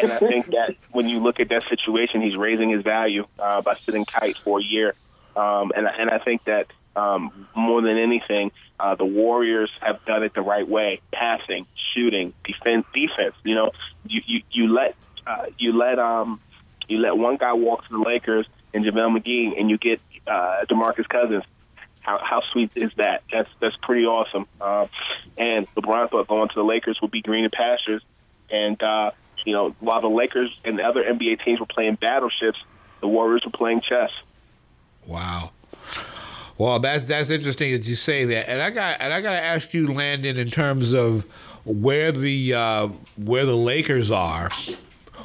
and 0.00 0.12
I 0.12 0.18
think 0.18 0.46
that 0.48 0.76
when 0.90 1.08
you 1.08 1.20
look 1.20 1.40
at 1.40 1.48
that 1.48 1.62
situation, 1.70 2.20
he's 2.20 2.36
raising 2.36 2.70
his 2.70 2.82
value 2.82 3.26
uh, 3.38 3.62
by 3.62 3.76
sitting 3.86 4.04
tight 4.04 4.36
for 4.44 4.60
a 4.60 4.62
year. 4.62 4.94
Um, 5.34 5.72
and, 5.74 5.86
and 5.86 6.10
I 6.10 6.18
think 6.18 6.44
that 6.44 6.66
um, 6.94 7.48
more 7.54 7.80
than 7.80 7.96
anything, 7.96 8.52
uh, 8.78 8.96
the 8.96 9.06
Warriors 9.06 9.70
have 9.80 10.04
done 10.04 10.22
it 10.22 10.34
the 10.34 10.42
right 10.42 10.68
way: 10.68 11.00
passing, 11.10 11.66
shooting, 11.94 12.34
defense. 12.44 12.84
Defense. 12.94 13.34
You 13.44 13.54
know, 13.54 13.70
you 14.06 14.20
you, 14.26 14.42
you 14.50 14.74
let 14.74 14.94
uh, 15.26 15.46
you 15.56 15.72
let 15.78 15.98
um 15.98 16.38
you 16.86 16.98
let 16.98 17.16
one 17.16 17.38
guy 17.38 17.54
walk 17.54 17.86
to 17.88 17.92
the 17.92 17.98
Lakers 17.98 18.46
and 18.74 18.84
JaVale 18.84 19.18
McGee, 19.18 19.58
and 19.58 19.70
you 19.70 19.78
get 19.78 20.00
uh, 20.26 20.64
DeMarcus 20.68 21.08
Cousins. 21.08 21.44
How, 22.00 22.18
how 22.18 22.42
sweet 22.52 22.72
is 22.74 22.90
that? 22.96 23.22
That's 23.32 23.48
that's 23.60 23.76
pretty 23.82 24.06
awesome. 24.06 24.46
Uh, 24.60 24.86
and 25.38 25.72
LeBron 25.76 26.10
thought 26.10 26.26
going 26.26 26.48
to 26.48 26.54
the 26.54 26.64
Lakers 26.64 26.98
would 27.00 27.12
be 27.12 27.22
greener 27.22 27.50
pastures. 27.50 28.02
And 28.50 28.82
uh, 28.82 29.12
you 29.44 29.52
know, 29.52 29.74
while 29.78 30.00
the 30.00 30.08
Lakers 30.08 30.50
and 30.64 30.78
the 30.78 30.82
other 30.82 31.04
NBA 31.04 31.44
teams 31.44 31.60
were 31.60 31.66
playing 31.66 31.96
battleships, 31.96 32.58
the 33.00 33.08
Warriors 33.08 33.42
were 33.44 33.52
playing 33.52 33.82
chess. 33.88 34.10
Wow. 35.06 35.52
Well, 36.58 36.80
that's 36.80 37.06
that's 37.06 37.30
interesting 37.30 37.72
that 37.72 37.84
you 37.84 37.94
say 37.94 38.24
that, 38.24 38.48
and 38.48 38.60
I 38.60 38.70
got 38.70 39.00
and 39.00 39.12
I 39.12 39.20
got 39.20 39.32
to 39.32 39.42
ask 39.42 39.72
you, 39.72 39.92
Landon, 39.92 40.36
in 40.36 40.50
terms 40.50 40.92
of 40.92 41.24
where 41.64 42.12
the 42.12 42.54
uh, 42.54 42.88
where 43.16 43.46
the 43.46 43.56
Lakers 43.56 44.10
are. 44.10 44.50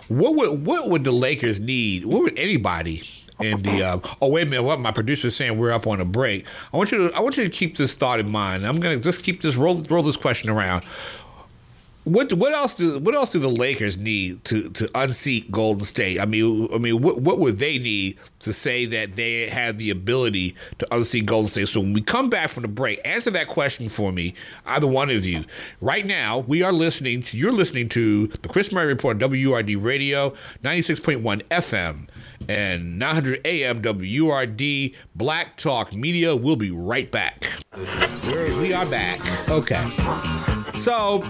What 0.07 0.35
would 0.35 0.65
what 0.65 0.89
would 0.89 1.03
the 1.03 1.11
Lakers 1.11 1.59
need? 1.59 2.05
What 2.05 2.23
would 2.23 2.39
anybody 2.39 3.03
in 3.39 3.62
the? 3.62 3.84
Uh, 3.84 4.00
oh 4.22 4.29
wait 4.29 4.48
a 4.48 4.50
minute! 4.50 4.63
What 4.63 4.79
my 4.79 4.91
producer's 4.91 5.36
saying? 5.36 5.58
We're 5.58 5.72
up 5.72 5.88
on 5.88 6.00
a 6.01 6.06
break. 6.06 6.46
I 6.74 6.77
want 6.77 6.91
you 6.91 7.10
to 7.10 7.15
I 7.15 7.20
want 7.20 7.38
you 7.38 7.44
to 7.44 7.50
keep 7.50 7.77
this 7.77 7.96
thought 7.96 8.20
in 8.20 8.29
mind. 8.29 8.65
I'm 8.65 8.77
gonna 8.77 8.98
just 8.98 9.24
keep 9.24 9.41
this 9.41 9.56
roll 9.56 9.82
roll 9.89 10.03
this 10.03 10.17
question 10.17 10.50
around. 10.50 10.84
What 12.08 12.32
what 12.32 12.53
else 12.53 12.74
do 12.74 13.00
what 13.00 13.15
else 13.15 13.32
do 13.32 13.39
the 13.39 13.50
Lakers 13.50 13.98
need 13.98 14.46
to 14.46 14.70
to 14.70 14.89
unseat 14.96 15.51
Golden 15.51 15.84
State? 15.84 16.22
I 16.22 16.25
mean, 16.25 16.70
I 16.74 16.77
mean, 16.77 17.01
what 17.01 17.20
what 17.20 17.38
would 17.39 17.60
they 17.60 17.77
need 17.79 18.17
to 18.39 18.53
say 18.53 18.86
that 18.86 19.17
they 19.17 19.50
have 19.50 19.77
the 19.77 19.89
ability 19.89 20.56
to 20.79 20.96
unseat 20.96 21.25
Golden 21.25 21.50
State? 21.50 21.67
So 21.67 21.82
when 21.82 21.91
we 21.91 22.00
come 22.00 22.29
back 22.29 22.50
from 22.50 22.62
the 22.62 22.70
break, 22.70 23.01
answer 23.03 23.29
that 23.32 23.48
question 23.48 23.89
for 23.89 24.13
me, 24.13 24.36
either 24.65 24.88
one 24.88 25.10
of 25.10 25.25
you. 25.25 25.44
Right 25.82 26.06
now, 26.06 26.39
we 26.39 26.63
are 26.63 26.72
listening 26.72 27.24
to 27.24 27.38
you're 27.38 27.51
listening 27.51 27.89
to 27.89 28.27
the 28.27 28.48
Chris 28.48 28.72
Murray 28.72 28.88
Report, 28.88 29.22
on 29.22 29.29
WURD 29.29 29.75
Radio, 29.84 30.34
ninety 30.63 30.84
six 30.84 31.01
point 31.01 31.20
one 31.20 31.41
FM, 31.51 32.08
and 32.50 33.00
nine 33.00 33.13
hundred 33.13 33.46
AM 33.46 33.82
WURD 33.82 34.94
Black 35.15 35.58
Talk 35.58 35.94
Media. 35.94 36.36
We'll 36.36 36.56
be 36.56 36.72
right 36.72 37.12
back. 37.12 37.46
We 38.60 38.74
are 38.74 38.86
back. 38.86 39.20
Okay, 39.50 39.89
so 40.74 41.24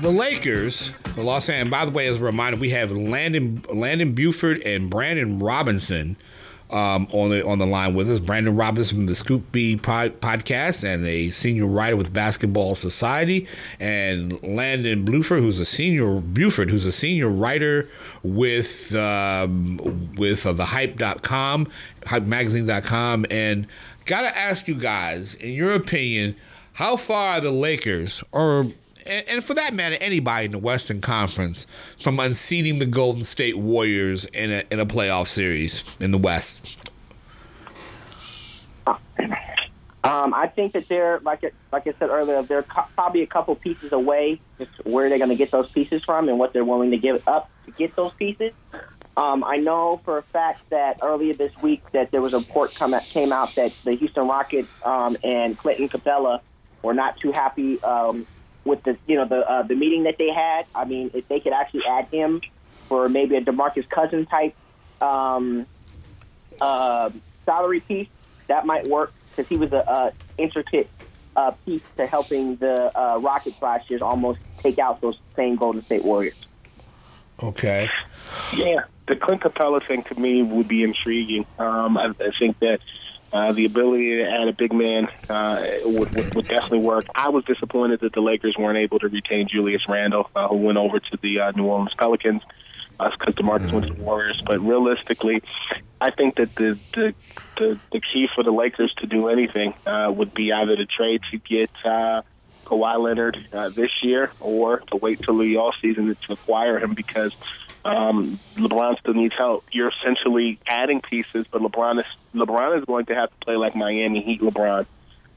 the 0.00 0.10
Lakers, 0.10 0.90
the 1.14 1.22
Los 1.22 1.48
Angeles. 1.48 1.70
By 1.70 1.84
the 1.84 1.92
way, 1.92 2.06
as 2.08 2.18
a 2.18 2.22
reminder, 2.24 2.58
we 2.58 2.70
have 2.70 2.90
Landon 2.90 3.64
Landon 3.72 4.14
Buford 4.14 4.60
and 4.62 4.90
Brandon 4.90 5.38
Robinson 5.38 6.16
um, 6.72 7.06
on 7.12 7.30
the 7.30 7.46
on 7.46 7.58
the 7.58 7.66
line 7.66 7.94
with 7.94 8.10
us. 8.10 8.20
Brandon 8.20 8.56
Robinson 8.56 8.98
from 8.98 9.06
the 9.06 9.14
Scoop 9.14 9.50
B 9.52 9.76
pod, 9.76 10.20
podcast 10.20 10.84
and 10.84 11.04
a 11.06 11.28
senior 11.28 11.66
writer 11.66 11.96
with 11.96 12.12
Basketball 12.12 12.74
Society, 12.74 13.46
and 13.78 14.42
Landon 14.42 15.04
Buford, 15.04 15.40
who's 15.40 15.58
a 15.58 15.64
senior 15.64 16.20
Buford, 16.20 16.70
who's 16.70 16.84
a 16.84 16.92
senior 16.92 17.28
writer 17.28 17.88
with 18.22 18.94
um, 18.94 19.78
with 20.16 20.46
uh, 20.46 20.52
the 20.52 20.66
Hype.com, 20.66 21.68
HypeMagazine.com, 22.02 23.26
and 23.30 23.66
gotta 24.06 24.36
ask 24.36 24.66
you 24.68 24.74
guys, 24.74 25.34
in 25.34 25.52
your 25.52 25.72
opinion, 25.72 26.36
how 26.74 26.96
far 26.96 27.40
the 27.40 27.50
Lakers 27.50 28.24
or 28.32 28.72
and, 29.06 29.28
and 29.28 29.44
for 29.44 29.54
that 29.54 29.74
matter, 29.74 29.96
anybody 30.00 30.46
in 30.46 30.52
the 30.52 30.58
Western 30.58 31.00
Conference 31.00 31.66
from 32.00 32.18
unseating 32.20 32.78
the 32.78 32.86
Golden 32.86 33.24
State 33.24 33.58
Warriors 33.58 34.24
in 34.26 34.50
a 34.50 34.62
in 34.70 34.80
a 34.80 34.86
playoff 34.86 35.26
series 35.26 35.84
in 36.00 36.10
the 36.10 36.18
West. 36.18 36.76
Um, 40.04 40.34
I 40.34 40.48
think 40.48 40.72
that 40.72 40.88
they're 40.88 41.20
like 41.20 41.42
like 41.72 41.86
I 41.86 41.94
said 41.98 42.10
earlier, 42.10 42.42
they're 42.42 42.64
co- 42.64 42.86
probably 42.94 43.22
a 43.22 43.26
couple 43.26 43.54
pieces 43.54 43.92
away. 43.92 44.40
Just 44.58 44.72
where 44.84 45.08
they're 45.08 45.18
going 45.18 45.30
to 45.30 45.36
get 45.36 45.52
those 45.52 45.70
pieces 45.70 46.02
from 46.04 46.28
and 46.28 46.38
what 46.38 46.52
they're 46.52 46.64
willing 46.64 46.90
to 46.90 46.96
give 46.96 47.26
up 47.28 47.48
to 47.66 47.70
get 47.72 47.94
those 47.94 48.12
pieces. 48.14 48.52
Um, 49.16 49.44
I 49.44 49.58
know 49.58 50.00
for 50.04 50.18
a 50.18 50.22
fact 50.22 50.68
that 50.70 50.98
earlier 51.02 51.34
this 51.34 51.52
week 51.60 51.82
that 51.92 52.10
there 52.10 52.20
was 52.20 52.32
a 52.32 52.38
report 52.38 52.74
come 52.74 52.94
out, 52.94 53.04
came 53.04 53.32
out 53.32 53.54
that 53.56 53.72
the 53.84 53.92
Houston 53.92 54.26
Rockets 54.26 54.68
um, 54.84 55.16
and 55.22 55.56
Clinton 55.56 55.88
Capela 55.88 56.40
were 56.82 56.94
not 56.94 57.18
too 57.20 57.30
happy 57.30 57.80
um, 57.82 58.26
with 58.64 58.82
the 58.84 58.96
you 59.06 59.16
know 59.16 59.26
the 59.26 59.38
uh, 59.48 59.62
the 59.62 59.74
meeting 59.74 60.04
that 60.04 60.18
they 60.18 60.28
had. 60.28 60.66
I 60.74 60.84
mean, 60.84 61.10
if 61.14 61.26
they 61.28 61.40
could 61.40 61.52
actually 61.52 61.82
add 61.88 62.08
him 62.08 62.40
for 62.88 63.08
maybe 63.08 63.36
a 63.36 63.40
DeMarcus 63.40 63.88
Cousins 63.88 64.28
type 64.28 64.54
um, 65.00 65.66
uh, 66.60 67.10
salary 67.44 67.80
piece, 67.80 68.08
that 68.48 68.66
might 68.66 68.86
work 68.86 69.12
because 69.30 69.48
he 69.48 69.56
was 69.56 69.72
a, 69.72 69.76
a 69.78 70.12
intricate 70.38 70.88
uh, 71.36 71.52
piece 71.64 71.82
to 71.96 72.06
helping 72.06 72.56
the 72.56 72.98
uh, 72.98 73.18
Rockets 73.18 73.60
last 73.62 73.90
year 73.90 74.00
almost 74.02 74.38
take 74.58 74.78
out 74.78 75.00
those 75.00 75.18
same 75.36 75.56
Golden 75.56 75.84
State 75.84 76.04
Warriors. 76.04 76.36
Okay. 77.42 77.88
Yeah, 78.54 78.84
the 79.08 79.16
Clint 79.16 79.42
Capela 79.42 79.86
thing 79.86 80.04
to 80.04 80.14
me 80.14 80.42
would 80.42 80.68
be 80.68 80.84
intriguing. 80.84 81.46
Um, 81.58 81.98
I, 81.98 82.12
I 82.20 82.30
think 82.38 82.58
that 82.60 82.78
uh, 83.32 83.52
the 83.52 83.64
ability 83.64 84.16
to 84.16 84.24
add 84.24 84.48
a 84.48 84.52
big 84.52 84.72
man 84.72 85.08
uh, 85.28 85.64
would, 85.84 86.14
would, 86.14 86.34
would 86.34 86.48
definitely 86.48 86.80
work. 86.80 87.06
I 87.14 87.30
was 87.30 87.44
disappointed 87.44 88.00
that 88.00 88.12
the 88.12 88.20
Lakers 88.20 88.56
weren't 88.58 88.78
able 88.78 88.98
to 88.98 89.08
retain 89.08 89.48
Julius 89.48 89.88
Randle, 89.88 90.30
uh, 90.36 90.48
who 90.48 90.56
went 90.56 90.78
over 90.78 91.00
to 91.00 91.18
the 91.22 91.40
uh, 91.40 91.50
New 91.52 91.64
Orleans 91.64 91.94
Pelicans 91.96 92.42
because 92.98 93.34
DeMarcus 93.34 93.72
went 93.72 93.86
to 93.88 93.94
the 93.94 94.02
Warriors. 94.02 94.40
But 94.44 94.60
realistically, 94.60 95.42
I 96.00 96.10
think 96.10 96.36
that 96.36 96.54
the 96.54 96.78
the, 96.94 97.14
the, 97.56 97.80
the 97.92 98.00
key 98.00 98.28
for 98.34 98.44
the 98.44 98.50
Lakers 98.50 98.92
to 98.98 99.06
do 99.06 99.28
anything 99.28 99.74
uh, 99.86 100.12
would 100.14 100.34
be 100.34 100.52
either 100.52 100.76
to 100.76 100.86
trade 100.86 101.22
to 101.30 101.38
get 101.38 101.70
uh, 101.84 102.22
Kawhi 102.64 102.98
Leonard 103.02 103.36
uh, 103.52 103.68
this 103.70 103.90
year 104.02 104.30
or 104.40 104.80
to 104.90 104.96
wait 104.96 105.20
till 105.22 105.38
the 105.38 105.56
off 105.56 105.74
season 105.82 106.16
to 106.26 106.32
acquire 106.32 106.78
him 106.78 106.94
because 106.94 107.32
um, 107.84 108.38
LeBron 108.56 108.98
still 109.00 109.14
needs 109.14 109.34
help. 109.36 109.64
You're 109.72 109.90
essentially 109.90 110.58
adding 110.66 111.00
pieces, 111.00 111.46
but 111.50 111.60
LeBron 111.60 111.98
is 111.98 112.06
LeBron 112.34 112.78
is 112.78 112.84
going 112.84 113.06
to 113.06 113.14
have 113.14 113.30
to 113.30 113.36
play 113.44 113.56
like 113.56 113.74
Miami 113.74 114.22
Heat 114.22 114.40
LeBron, 114.40 114.86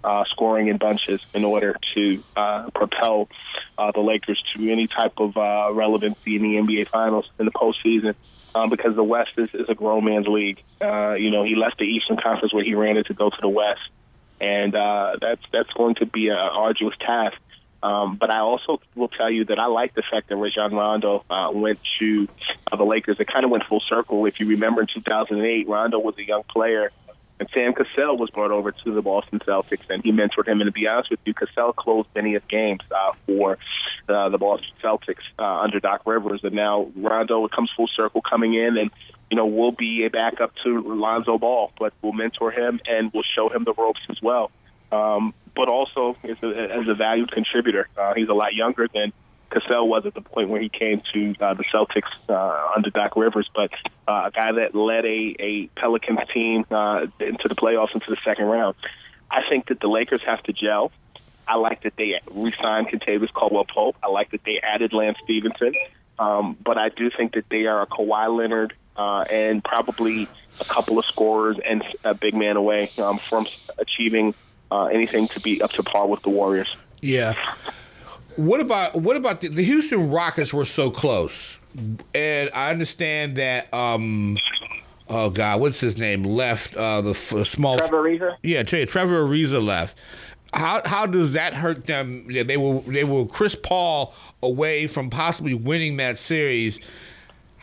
uh, 0.04 0.24
scoring 0.30 0.68
in 0.68 0.78
bunches 0.78 1.22
in 1.34 1.44
order 1.44 1.76
to 1.96 2.24
uh, 2.36 2.70
propel 2.76 3.28
uh, 3.78 3.92
the 3.92 4.02
Lakers 4.02 4.42
to 4.56 4.72
any 4.72 4.88
type 4.88 5.14
of 5.18 5.36
uh, 5.36 5.74
relevancy 5.74 6.36
in 6.36 6.44
the 6.44 6.56
NBA 6.58 6.90
Finals 6.90 7.30
in 7.40 7.46
the 7.46 7.52
postseason. 7.52 8.16
Um, 8.54 8.70
because 8.70 8.96
the 8.96 9.04
West 9.04 9.32
is, 9.36 9.50
is 9.54 9.68
a 9.68 9.76
grown 9.76 10.06
man's 10.06 10.28
league. 10.28 10.64
Uh, 10.82 11.16
you 11.16 11.30
know, 11.30 11.44
he 11.44 11.56
left 11.56 11.78
the 11.78 11.84
Eastern 11.84 12.16
Conference 12.16 12.54
where 12.54 12.64
he 12.64 12.74
ran 12.74 12.96
it 12.96 13.08
to 13.08 13.14
go 13.14 13.30
to 13.30 13.38
the 13.42 13.50
West, 13.50 13.82
and 14.40 14.74
uh, 14.74 15.18
that's 15.20 15.42
that's 15.52 15.74
going 15.74 15.96
to 15.96 16.06
be 16.06 16.30
an 16.30 16.38
arduous 16.38 16.96
task. 17.02 17.36
Um, 17.86 18.16
but 18.16 18.32
I 18.32 18.40
also 18.40 18.82
will 18.96 19.10
tell 19.10 19.30
you 19.30 19.46
that 19.46 19.60
I 19.60 19.68
like 19.68 19.94
the 19.94 20.02
fact 20.10 20.30
that 20.30 20.38
Rajon 20.38 20.74
Rondo 20.74 21.24
uh, 21.30 21.52
went 21.54 21.78
to 22.00 22.28
uh, 22.72 22.78
the 22.78 22.84
Lakers. 22.84 23.18
It 23.20 23.28
kind 23.28 23.46
of 23.46 23.52
went 23.52 23.64
full 23.66 23.84
circle. 23.88 24.26
If 24.26 24.40
you 24.40 24.48
remember 24.48 24.82
in 24.82 24.88
2008, 24.92 25.68
Rondo 25.68 26.00
was 26.00 26.18
a 26.18 26.24
young 26.24 26.42
player, 26.50 26.92
and 27.40 27.48
Sam 27.54 27.74
Cassell 27.74 28.18
was 28.18 28.32
brought 28.32 28.50
over 28.50 28.72
to 28.72 28.92
the 28.92 29.04
Boston 29.04 29.38
Celtics, 29.38 29.88
and 29.88 30.04
he 30.04 30.12
mentored 30.12 30.48
him. 30.48 30.62
And 30.62 30.68
to 30.68 30.72
be 30.72 30.88
honest 30.88 31.12
with 31.12 31.20
you, 31.26 31.36
Cassell 31.36 31.74
closed 31.74 32.10
many 32.16 32.34
of 32.34 32.48
games 32.48 32.82
uh, 32.90 33.12
for 33.28 33.60
uh, 34.10 34.30
the 34.30 34.40
Boston 34.40 34.72
Celtics 34.84 35.22
uh, 35.38 35.44
under 35.44 35.80
Doc 35.80 36.02
Rivers, 36.08 36.40
and 36.44 36.56
now 36.56 36.90
Rondo 36.96 37.48
comes 37.50 37.70
full 37.78 37.90
circle, 37.96 38.24
coming 38.28 38.56
in 38.56 38.78
and 38.78 38.90
you 39.30 39.38
know, 39.38 39.48
we'll 39.48 39.72
be 39.72 40.06
a 40.06 40.10
backup 40.10 40.54
to 40.64 40.82
Lonzo 40.82 41.40
Ball, 41.40 41.72
but 41.80 41.94
we'll 42.04 42.14
mentor 42.14 42.52
him 42.52 42.80
and 42.86 43.12
we'll 43.12 43.24
show 43.36 43.50
him 43.50 43.64
the 43.64 43.74
ropes 43.74 44.02
as 44.10 44.22
well. 44.22 44.52
Um, 44.92 45.34
but 45.56 45.70
also 45.70 46.18
as 46.24 46.38
a, 46.44 46.48
as 46.48 46.88
a 46.88 46.94
valued 46.94 47.32
contributor. 47.32 47.88
Uh, 47.98 48.14
he's 48.14 48.30
a 48.30 48.34
lot 48.34 48.54
younger 48.54 48.88
than 48.94 49.14
Cassell 49.52 49.88
was 49.88 50.06
at 50.06 50.14
the 50.14 50.22
point 50.22 50.50
where 50.50 50.62
he 50.62 50.70
came 50.70 51.02
to 51.14 51.36
uh, 51.40 51.54
the 51.54 51.64
Celtics 51.74 52.12
uh, 52.30 52.74
under 52.76 52.90
Doc 52.90 53.16
Rivers, 53.16 53.50
but 53.54 53.72
uh, 54.08 54.24
a 54.26 54.32
guy 54.32 54.52
that 54.54 54.76
led 54.76 55.06
a, 55.06 55.36
a 55.40 55.68
Pelicans 55.76 56.20
team 56.34 56.66
uh, 56.72 57.08
into 57.20 57.48
the 57.48 57.56
playoffs 57.56 57.94
into 57.94 58.08
the 58.10 58.18
second 58.26 58.46
round. 58.46 58.76
I 59.30 59.42
think 59.50 59.68
that 59.68 59.80
the 59.80 59.88
Lakers 59.88 60.22
have 60.26 60.42
to 60.44 60.54
gel. 60.54 60.92
I 61.48 61.58
like 61.58 61.84
that 61.84 61.94
they 61.96 62.20
re-signed 62.32 62.90
Kentavious 62.90 63.32
Caldwell 63.32 63.66
Pope. 63.66 63.96
I 64.04 64.08
like 64.10 64.32
that 64.32 64.44
they 64.44 64.60
added 64.62 64.94
Lance 64.94 65.18
Stephenson. 65.24 65.74
Um, 66.18 66.58
but 66.64 66.78
I 66.78 66.90
do 66.90 67.10
think 67.16 67.34
that 67.34 67.46
they 67.50 67.66
are 67.66 67.82
a 67.82 67.88
Kawhi 67.88 68.36
Leonard 68.36 68.74
uh, 68.96 69.22
and 69.22 69.64
probably 69.64 70.28
a 70.60 70.66
couple 70.66 70.98
of 70.98 71.06
scorers 71.06 71.58
and 71.64 71.84
a 72.04 72.14
big 72.14 72.34
man 72.34 72.56
away 72.56 72.92
um, 72.98 73.20
from 73.30 73.48
achieving 73.78 74.34
uh, 74.72 74.86
anything 74.86 75.28
to 75.30 75.40
be 75.40 75.62
up 75.62 75.72
to 75.72 75.84
par 75.84 76.08
with 76.08 76.22
the 76.24 76.30
Warriors. 76.30 76.68
Yeah. 77.02 77.34
What 78.36 78.60
about 78.60 78.96
what 78.96 79.16
about 79.16 79.42
the, 79.42 79.48
the 79.48 79.64
Houston 79.64 80.10
Rockets 80.10 80.54
were 80.54 80.66
so 80.66 80.92
close, 80.92 81.58
and 82.14 82.50
I 82.54 82.70
understand 82.70 83.38
that. 83.38 83.74
Um, 83.74 84.38
oh 85.08 85.30
God, 85.30 85.62
what's 85.62 85.80
his 85.80 85.98
name? 85.98 86.24
Left 86.24 86.76
uh, 86.76 87.00
the 87.00 87.12
f- 87.12 87.48
small. 87.48 87.78
Trevor 87.78 88.04
Ariza. 88.04 88.36
Yeah, 88.44 88.64
Trevor 88.64 89.26
Ariza 89.26 89.64
left. 89.66 89.98
How 90.54 90.82
how 90.84 91.06
does 91.06 91.32
that 91.34 91.54
hurt 91.54 91.88
them? 91.88 92.28
They 92.28 92.58
were 92.58 92.82
they 92.82 93.06
were 93.06 93.26
Chris 93.26 93.56
Paul 93.56 94.14
away 94.44 94.88
from 94.88 95.10
possibly 95.10 95.54
winning 95.54 95.96
that 95.98 96.18
series. 96.18 96.80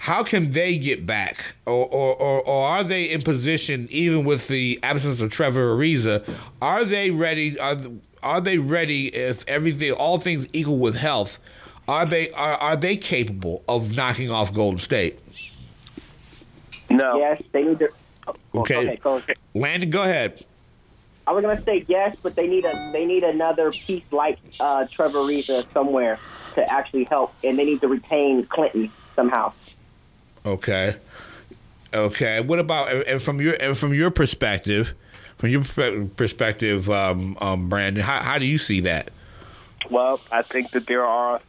How 0.02 0.24
can 0.24 0.50
they 0.50 0.78
get 0.78 1.06
back, 1.06 1.54
or 1.64 1.86
or, 1.86 2.16
or, 2.16 2.42
or 2.42 2.66
are 2.66 2.82
they 2.82 3.04
in 3.04 3.22
position 3.22 3.86
even 3.88 4.24
with 4.24 4.48
the 4.48 4.80
absence 4.82 5.20
of 5.20 5.30
Trevor 5.30 5.76
Ariza? 5.76 6.28
Are 6.60 6.84
they 6.84 7.12
ready? 7.12 7.56
Are 7.60 7.76
are 8.20 8.40
they 8.40 8.58
ready 8.58 9.14
if 9.14 9.44
everything, 9.46 9.92
all 9.92 10.18
things 10.18 10.48
equal 10.52 10.78
with 10.78 10.96
health? 10.96 11.38
Are 11.86 12.04
they 12.04 12.32
are, 12.32 12.54
are 12.54 12.74
they 12.74 12.96
capable 12.96 13.62
of 13.68 13.94
knocking 13.94 14.28
off 14.28 14.52
Golden 14.52 14.80
State? 14.80 15.20
No. 16.90 17.18
Yes, 17.18 17.40
they 17.52 17.62
need 17.62 17.78
to. 17.78 17.88
oh, 18.26 18.34
Okay. 18.56 18.78
okay 18.78 18.96
go 18.96 19.16
ahead. 19.18 19.36
Landon, 19.54 19.90
go 19.90 20.02
ahead. 20.02 20.44
I 21.28 21.32
was 21.32 21.44
gonna 21.44 21.62
say 21.62 21.84
yes, 21.86 22.16
but 22.24 22.34
they 22.34 22.48
need 22.48 22.64
a 22.64 22.90
they 22.92 23.04
need 23.04 23.22
another 23.22 23.70
piece 23.70 24.02
like 24.10 24.40
uh, 24.58 24.84
Trevor 24.90 25.20
Ariza 25.20 25.64
somewhere 25.72 26.18
to 26.56 26.72
actually 26.72 27.04
help, 27.04 27.32
and 27.44 27.56
they 27.56 27.64
need 27.64 27.80
to 27.82 27.86
retain 27.86 28.44
Clinton 28.46 28.90
somehow. 29.14 29.52
Okay. 30.44 30.96
Okay. 31.94 32.40
What 32.40 32.59
about 32.59 33.07
and 33.07 33.22
from 33.22 33.40
your 33.40 33.55
and 33.61 33.76
from 33.76 33.94
your 33.94 34.11
perspective, 34.11 34.94
from 35.38 35.50
your 35.50 35.62
perspective, 36.16 36.90
um, 36.90 37.37
um, 37.40 37.68
Brandon? 37.68 38.02
How, 38.02 38.22
how 38.22 38.38
do 38.38 38.46
you 38.46 38.59
see 38.59 38.81
that? 38.81 39.11
Well, 39.90 40.20
I 40.31 40.42
think 40.42 40.70
that 40.72 40.87
there 40.87 41.05
are 41.05 41.40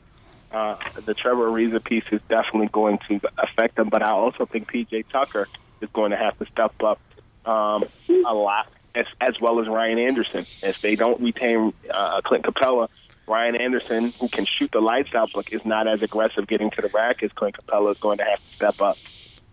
uh, 0.52 0.76
the 1.06 1.14
Trevor 1.14 1.50
Ariza 1.50 1.84
piece 1.84 2.04
is 2.12 2.22
definitely 2.30 2.70
going 2.72 3.00
to 3.10 3.20
affect 3.38 3.76
them, 3.76 3.90
but 3.90 4.04
I 4.04 4.12
also 4.12 4.46
think 4.46 4.72
PJ 4.72 5.06
Tucker 5.12 5.48
is 5.82 5.90
going 5.94 6.12
to 6.12 6.18
have 6.18 6.38
to 6.40 6.46
step 6.46 6.74
up 6.84 7.00
um, 7.46 7.86
a 8.10 8.34
lot, 8.34 8.68
as, 8.96 9.06
as 9.20 9.40
well 9.42 9.60
as 9.60 9.68
Ryan 9.68 9.98
Anderson. 10.00 10.46
If 10.62 10.82
they 10.82 10.96
don't 10.96 11.20
retain 11.22 11.74
uh, 11.92 12.22
Clint 12.22 12.46
Capela, 12.46 12.88
Ryan 13.28 13.56
Anderson, 13.56 14.14
who 14.20 14.28
can 14.28 14.46
shoot 14.46 14.72
the 14.72 14.82
lights 14.82 15.16
out 15.16 15.30
but 15.34 15.52
is 15.52 15.64
not 15.66 15.88
as 15.88 16.02
aggressive 16.02 16.48
getting 16.48 16.72
to 16.72 16.82
the 16.82 16.90
rack 16.90 17.24
as 17.24 17.32
Clint 17.32 17.56
Capela, 17.58 17.92
is 17.92 17.98
going 18.00 18.18
to 18.18 18.24
have 18.24 18.40
to 18.40 18.56
step 18.56 18.82
up. 18.82 18.98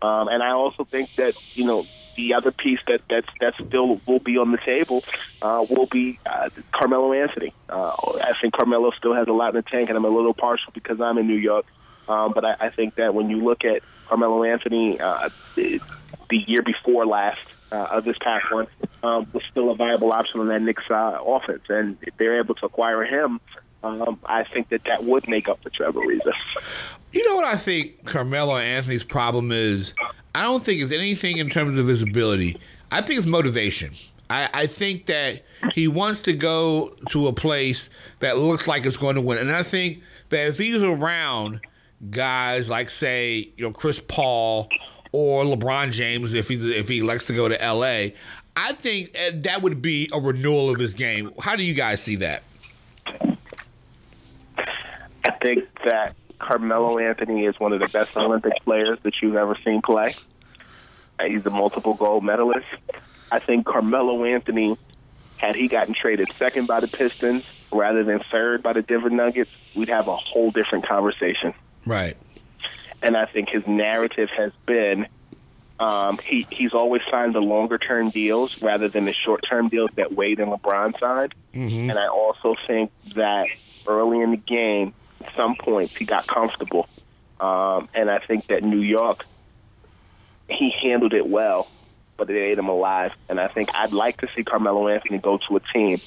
Um, 0.02 0.28
and 0.28 0.42
I 0.42 0.50
also 0.50 0.84
think 0.84 1.14
that 1.16 1.34
you 1.54 1.64
know 1.64 1.86
the 2.16 2.34
other 2.34 2.50
piece 2.50 2.80
that 2.86 3.00
that's 3.08 3.28
that 3.40 3.54
still 3.66 4.00
will 4.06 4.18
be 4.18 4.38
on 4.38 4.52
the 4.52 4.58
table 4.58 5.04
uh, 5.42 5.64
will 5.68 5.86
be 5.86 6.18
uh, 6.26 6.48
Carmelo 6.72 7.12
Anthony. 7.12 7.54
Uh, 7.68 7.92
I 8.22 8.32
think 8.40 8.54
Carmelo 8.54 8.90
still 8.92 9.14
has 9.14 9.28
a 9.28 9.32
lot 9.32 9.54
in 9.54 9.56
the 9.56 9.62
tank, 9.62 9.88
and 9.88 9.96
I'm 9.96 10.04
a 10.04 10.08
little 10.08 10.34
partial 10.34 10.72
because 10.72 11.00
I'm 11.00 11.18
in 11.18 11.26
New 11.26 11.34
York. 11.34 11.66
Um, 12.08 12.32
but 12.34 12.44
I, 12.44 12.56
I 12.58 12.70
think 12.70 12.96
that 12.96 13.14
when 13.14 13.30
you 13.30 13.44
look 13.44 13.64
at 13.64 13.82
Carmelo 14.08 14.42
Anthony, 14.42 14.98
uh, 14.98 15.28
the, 15.54 15.80
the 16.28 16.38
year 16.38 16.62
before 16.62 17.06
last 17.06 17.40
of 17.76 18.04
this 18.04 18.16
past 18.20 18.52
one 18.52 18.66
um, 19.02 19.26
was 19.32 19.42
still 19.50 19.70
a 19.70 19.74
viable 19.74 20.12
option 20.12 20.40
on 20.40 20.48
that 20.48 20.62
Knicks 20.62 20.84
uh, 20.90 21.18
offense, 21.24 21.62
and 21.68 21.96
if 22.02 22.16
they're 22.16 22.38
able 22.40 22.54
to 22.56 22.66
acquire 22.66 23.04
him, 23.04 23.40
um, 23.82 24.18
I 24.24 24.44
think 24.44 24.68
that 24.70 24.82
that 24.86 25.04
would 25.04 25.28
make 25.28 25.48
up 25.48 25.62
for 25.62 25.70
Trevor 25.70 26.00
Ariza. 26.00 26.32
You 27.12 27.26
know 27.26 27.34
what 27.34 27.44
I 27.44 27.56
think 27.56 28.04
Carmelo 28.04 28.56
Anthony's 28.56 29.04
problem 29.04 29.52
is? 29.52 29.94
I 30.34 30.42
don't 30.42 30.64
think 30.64 30.82
it's 30.82 30.92
anything 30.92 31.38
in 31.38 31.48
terms 31.48 31.78
of 31.78 31.86
his 31.86 32.02
ability. 32.02 32.56
I 32.92 33.00
think 33.00 33.18
it's 33.18 33.26
motivation. 33.26 33.94
I, 34.28 34.48
I 34.54 34.66
think 34.66 35.06
that 35.06 35.42
he 35.72 35.88
wants 35.88 36.20
to 36.22 36.32
go 36.34 36.94
to 37.10 37.26
a 37.26 37.32
place 37.32 37.90
that 38.20 38.38
looks 38.38 38.68
like 38.68 38.86
it's 38.86 38.96
going 38.96 39.16
to 39.16 39.20
win. 39.20 39.38
And 39.38 39.50
I 39.50 39.62
think 39.64 40.02
that 40.28 40.46
if 40.46 40.58
he's 40.58 40.82
around 40.82 41.60
guys 42.10 42.68
like, 42.68 42.90
say, 42.90 43.52
you 43.56 43.64
know, 43.64 43.72
Chris 43.72 44.00
Paul 44.00 44.68
or 45.12 45.44
LeBron 45.44 45.92
James, 45.92 46.34
if 46.34 46.48
he's 46.48 46.64
if 46.64 46.88
he 46.88 47.00
elects 47.00 47.26
to 47.26 47.34
go 47.34 47.48
to 47.48 47.54
LA, 47.56 48.10
I 48.56 48.72
think 48.74 49.16
uh, 49.18 49.32
that 49.42 49.62
would 49.62 49.82
be 49.82 50.08
a 50.12 50.20
renewal 50.20 50.70
of 50.70 50.78
his 50.78 50.94
game. 50.94 51.32
How 51.40 51.56
do 51.56 51.62
you 51.62 51.74
guys 51.74 52.00
see 52.00 52.16
that? 52.16 52.42
I 55.24 55.32
think 55.42 55.64
that 55.84 56.14
Carmelo 56.38 56.98
Anthony 56.98 57.44
is 57.44 57.58
one 57.58 57.72
of 57.72 57.80
the 57.80 57.88
best 57.88 58.16
Olympic 58.16 58.52
players 58.64 58.98
that 59.02 59.14
you've 59.22 59.36
ever 59.36 59.56
seen 59.64 59.82
play. 59.82 60.16
Uh, 61.18 61.24
He's 61.24 61.44
a 61.46 61.50
multiple 61.50 61.94
gold 61.94 62.24
medalist. 62.24 62.66
I 63.30 63.38
think 63.38 63.66
Carmelo 63.66 64.24
Anthony, 64.24 64.76
had 65.36 65.54
he 65.54 65.68
gotten 65.68 65.94
traded 65.94 66.28
second 66.38 66.66
by 66.66 66.80
the 66.80 66.88
Pistons 66.88 67.44
rather 67.72 68.02
than 68.02 68.20
third 68.30 68.62
by 68.62 68.72
the 68.72 68.82
Denver 68.82 69.10
Nuggets, 69.10 69.50
we'd 69.74 69.88
have 69.88 70.08
a 70.08 70.16
whole 70.16 70.50
different 70.50 70.86
conversation. 70.86 71.54
Right. 71.86 72.16
And 73.02 73.16
I 73.16 73.26
think 73.26 73.48
his 73.48 73.66
narrative 73.66 74.28
has 74.36 74.52
been 74.66 75.06
um, 75.80 76.18
he 76.22 76.46
he's 76.50 76.74
always 76.74 77.00
signed 77.10 77.34
the 77.34 77.40
longer 77.40 77.78
term 77.78 78.10
deals 78.10 78.60
rather 78.60 78.88
than 78.88 79.06
the 79.06 79.14
short 79.14 79.42
term 79.48 79.68
deals 79.68 79.90
that 79.96 80.12
Wade 80.12 80.38
and 80.38 80.52
LeBron 80.52 81.00
signed. 81.00 81.34
And 81.90 81.98
I 81.98 82.08
also 82.08 82.54
think 82.66 82.92
that 83.16 83.46
early 83.86 84.20
in 84.20 84.32
the 84.32 84.36
game, 84.36 84.92
at 85.22 85.34
some 85.34 85.56
points, 85.56 85.96
he 85.96 86.04
got 86.04 86.26
comfortable. 86.26 86.86
Um, 87.40 87.88
and 87.94 88.10
I 88.10 88.18
think 88.18 88.48
that 88.48 88.62
New 88.62 88.82
York, 88.82 89.24
he 90.50 90.70
handled 90.82 91.14
it 91.14 91.26
well, 91.26 91.68
but 92.18 92.28
it 92.28 92.38
ate 92.38 92.58
him 92.58 92.68
alive. 92.68 93.12
And 93.30 93.40
I 93.40 93.46
think 93.46 93.70
I'd 93.74 93.94
like 93.94 94.18
to 94.20 94.28
see 94.36 94.44
Carmelo 94.44 94.86
Anthony 94.88 95.16
go 95.16 95.38
to 95.48 95.56
a 95.56 95.60
team 95.60 96.02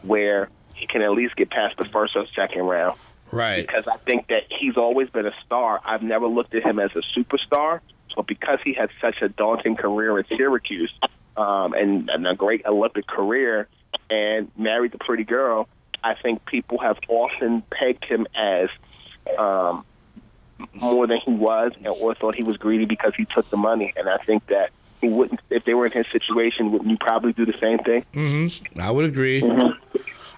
where 0.00 0.48
he 0.72 0.86
can 0.86 1.02
at 1.02 1.10
least 1.10 1.36
get 1.36 1.50
past 1.50 1.76
the 1.76 1.84
first 1.84 2.16
or 2.16 2.24
second 2.34 2.62
round 2.62 2.98
Right. 3.30 3.66
because 3.66 3.84
I 3.86 3.96
think 3.98 4.28
that 4.28 4.44
he's 4.48 4.76
always 4.76 5.08
been 5.10 5.26
a 5.26 5.34
star. 5.44 5.80
I've 5.84 6.02
never 6.02 6.26
looked 6.26 6.54
at 6.54 6.62
him 6.62 6.78
as 6.78 6.90
a 6.94 7.02
superstar, 7.18 7.80
but 8.16 8.26
because 8.26 8.58
he 8.64 8.74
had 8.74 8.90
such 9.00 9.22
a 9.22 9.28
daunting 9.28 9.76
career 9.76 10.18
at 10.18 10.28
Syracuse 10.28 10.92
um, 11.36 11.72
and, 11.74 12.08
and 12.10 12.26
a 12.26 12.34
great 12.34 12.64
Olympic 12.66 13.06
career 13.06 13.68
and 14.10 14.50
married 14.56 14.92
the 14.92 14.98
pretty 14.98 15.24
girl, 15.24 15.68
I 16.02 16.14
think 16.14 16.44
people 16.46 16.78
have 16.78 16.98
often 17.08 17.62
pegged 17.70 18.04
him 18.04 18.26
as 18.34 18.68
um, 19.38 19.84
more 20.74 21.06
than 21.06 21.18
he 21.24 21.32
was 21.32 21.72
or 21.84 22.14
thought 22.14 22.34
he 22.34 22.44
was 22.44 22.56
greedy 22.56 22.84
because 22.84 23.12
he 23.16 23.24
took 23.24 23.48
the 23.50 23.56
money. 23.56 23.92
And 23.96 24.08
I 24.08 24.18
think 24.18 24.46
that 24.46 24.70
he 25.00 25.08
wouldn't, 25.08 25.40
if 25.50 25.64
they 25.64 25.74
were 25.74 25.86
in 25.86 25.92
his 25.92 26.06
situation, 26.12 26.72
wouldn't 26.72 26.90
you 26.90 26.96
probably 26.98 27.32
do 27.32 27.46
the 27.46 27.54
same 27.60 27.78
thing? 27.78 28.04
Mm-hmm. 28.14 28.80
I 28.80 28.90
would 28.90 29.04
agree. 29.04 29.42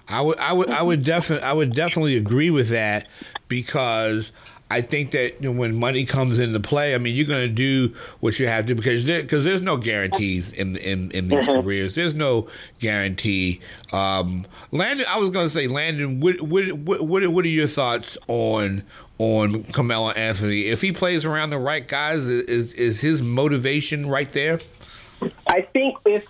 I 0.07 0.21
would, 0.21 0.37
I 0.39 0.53
would, 0.53 0.69
I 0.71 0.81
would 0.81 1.03
definitely, 1.03 1.47
I 1.47 1.53
would 1.53 1.73
definitely 1.73 2.17
agree 2.17 2.49
with 2.49 2.69
that 2.69 3.07
because 3.47 4.31
I 4.71 4.81
think 4.81 5.11
that 5.11 5.43
you 5.43 5.51
know, 5.51 5.59
when 5.59 5.75
money 5.75 6.05
comes 6.05 6.39
into 6.39 6.57
play, 6.61 6.95
I 6.95 6.97
mean, 6.97 7.13
you're 7.13 7.27
going 7.27 7.45
to 7.47 7.53
do 7.53 7.93
what 8.21 8.39
you 8.39 8.47
have 8.47 8.67
to 8.67 8.75
because 8.75 9.03
there, 9.03 9.21
because 9.21 9.43
there's 9.43 9.59
no 9.59 9.75
guarantees 9.75 10.53
in 10.53 10.77
in, 10.77 11.11
in 11.11 11.27
these 11.27 11.45
careers. 11.45 11.93
There's 11.93 12.13
no 12.13 12.47
guarantee. 12.79 13.59
Um, 13.91 14.45
Landon, 14.71 15.05
I 15.09 15.17
was 15.17 15.29
going 15.29 15.47
to 15.47 15.53
say, 15.53 15.67
Landon, 15.67 16.21
what, 16.21 16.41
what 16.41 16.71
what 16.71 17.01
what 17.01 17.27
what 17.27 17.43
are 17.43 17.49
your 17.49 17.67
thoughts 17.67 18.17
on 18.29 18.83
on 19.17 19.65
Carmelo 19.65 20.11
Anthony? 20.11 20.67
If 20.67 20.81
he 20.81 20.93
plays 20.93 21.25
around 21.25 21.49
the 21.49 21.59
right 21.59 21.85
guys, 21.85 22.25
is 22.27 22.73
is 22.73 23.01
his 23.01 23.21
motivation 23.21 24.07
right 24.07 24.31
there? 24.31 24.61
I 25.47 25.61
think 25.61 25.97
if 26.05 26.23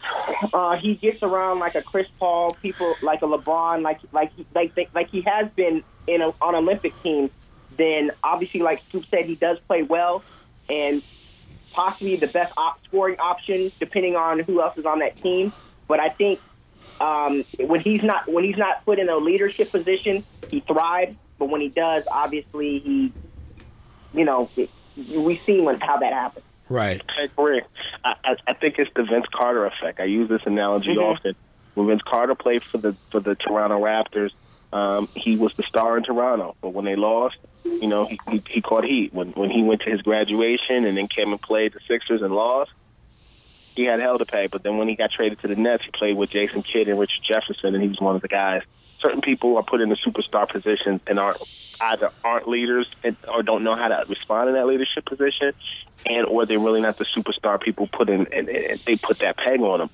uh, 0.54 0.78
he 0.78 0.96
gets 0.96 1.22
around 1.22 1.60
like 1.60 1.76
a 1.76 1.82
Chris 1.82 2.08
Paul, 2.20 2.58
people 2.62 2.96
like 3.02 3.22
a 3.22 3.26
LeBron, 3.26 3.82
like 3.82 4.00
like 4.12 4.32
like 4.56 4.74
like 4.94 5.10
he 5.10 5.22
has 5.22 5.52
been 5.56 5.84
in 6.08 6.22
a, 6.22 6.34
on 6.42 6.56
Olympic 6.56 7.02
teams, 7.04 7.30
then 7.78 8.12
obviously, 8.24 8.62
like 8.62 8.82
Scoop 8.90 9.06
said, 9.12 9.26
he 9.26 9.36
does 9.36 9.58
play 9.68 9.84
well 9.84 10.24
and 10.70 11.02
possibly 11.74 12.18
the 12.18 12.28
best 12.28 12.54
op- 12.58 12.80
scoring 12.86 13.18
option, 13.20 13.72
depending 13.80 14.16
on 14.16 14.40
who 14.40 14.62
else 14.62 14.78
is 14.78 14.86
on 14.86 15.00
that 15.00 15.22
team. 15.22 15.54
But 15.88 16.00
I 16.00 16.10
think 16.10 16.42
um, 17.00 17.44
when 17.60 17.82
he's 17.82 18.04
not 18.04 18.32
when 18.32 18.44
he's 18.44 18.58
not 18.58 18.86
put 18.86 19.00
in 19.00 19.10
a 19.10 19.18
leadership 19.18 19.72
position, 19.72 20.26
he 20.50 20.62
thrives. 20.62 21.16
But 21.38 21.50
when 21.50 21.62
he 21.62 21.70
does, 21.70 22.04
obviously 22.12 22.80
he, 22.80 23.14
you 24.14 24.26
know, 24.26 24.50
we've 24.96 25.42
seen 25.46 25.64
when, 25.64 25.80
how 25.80 25.98
that 25.98 26.14
happens. 26.14 26.46
Right. 26.72 27.02
I 27.20 27.24
agree. 27.24 27.62
I, 28.04 28.16
I, 28.24 28.36
I 28.48 28.54
think 28.54 28.76
it's 28.80 28.92
the 28.96 29.04
Vince 29.04 29.26
Carter 29.34 29.66
effect. 29.66 30.00
I 30.00 30.06
use 30.06 30.30
this 30.30 30.42
analogy 30.46 30.92
often. 30.92 31.36
When 31.74 31.88
Vince 31.88 32.02
Carter 32.06 32.36
played 32.36 32.64
for 32.72 32.78
the 32.78 32.96
for 33.12 33.20
the 33.20 33.36
Toronto 33.36 33.80
Raptors, 33.82 34.32
um, 34.74 35.10
he 35.16 35.36
was 35.36 35.54
the 35.58 35.64
star 35.64 35.98
in 35.98 36.04
Toronto. 36.04 36.56
But 36.62 36.70
when 36.70 36.86
they 36.86 36.96
lost, 36.96 37.38
you 37.64 37.88
know, 37.88 38.08
he, 38.08 38.20
he 38.30 38.44
he 38.50 38.62
caught 38.62 38.86
heat. 38.86 39.14
When 39.14 39.32
when 39.32 39.50
he 39.50 39.64
went 39.64 39.82
to 39.82 39.92
his 39.92 40.02
graduation 40.02 40.86
and 40.86 40.98
then 40.98 41.08
came 41.08 41.32
and 41.32 41.42
played 41.42 41.74
the 41.74 41.80
Sixers 41.88 42.22
and 42.22 42.34
lost, 42.34 42.72
he 43.76 43.84
had 43.86 44.00
hell 44.00 44.18
to 44.18 44.26
pay. 44.26 44.48
But 44.48 44.64
then 44.64 44.78
when 44.78 44.88
he 44.88 44.96
got 44.96 45.12
traded 45.12 45.40
to 45.42 45.48
the 45.48 45.56
Nets, 45.56 45.84
he 45.84 45.92
played 45.92 46.16
with 46.16 46.30
Jason 46.30 46.64
Kidd 46.64 46.88
and 46.88 47.00
Richard 47.00 47.22
Jefferson, 47.28 47.74
and 47.76 47.82
he 47.84 47.90
was 47.90 48.00
one 48.00 48.16
of 48.16 48.22
the 48.22 48.30
guys. 48.30 48.64
Certain 49.02 49.22
people 49.22 49.58
are 49.58 49.64
put 49.64 49.82
in 49.82 49.90
the 49.90 49.98
superstar 49.98 50.48
positions 50.48 51.02
and 51.08 51.20
are 51.20 51.36
either 51.82 52.12
aren't 52.24 52.48
leaders 52.48 52.88
and, 53.04 53.16
or 53.28 53.44
don't 53.44 53.64
know 53.64 53.76
how 53.76 53.88
to 53.88 54.06
respond 54.08 54.50
in 54.50 54.56
that 54.56 54.68
leadership 54.68 55.06
position, 55.06 55.54
and 56.06 56.26
or 56.28 56.46
they're 56.46 56.60
really 56.60 56.82
not 56.82 56.98
the 56.98 57.06
superstar 57.16 57.60
people 57.62 57.88
put 57.88 58.10
in 58.10 58.28
and, 58.32 58.50
and 58.50 58.80
they 58.86 58.96
put 58.96 59.20
that 59.20 59.38
peg 59.38 59.60
on 59.62 59.80
them. 59.80 59.90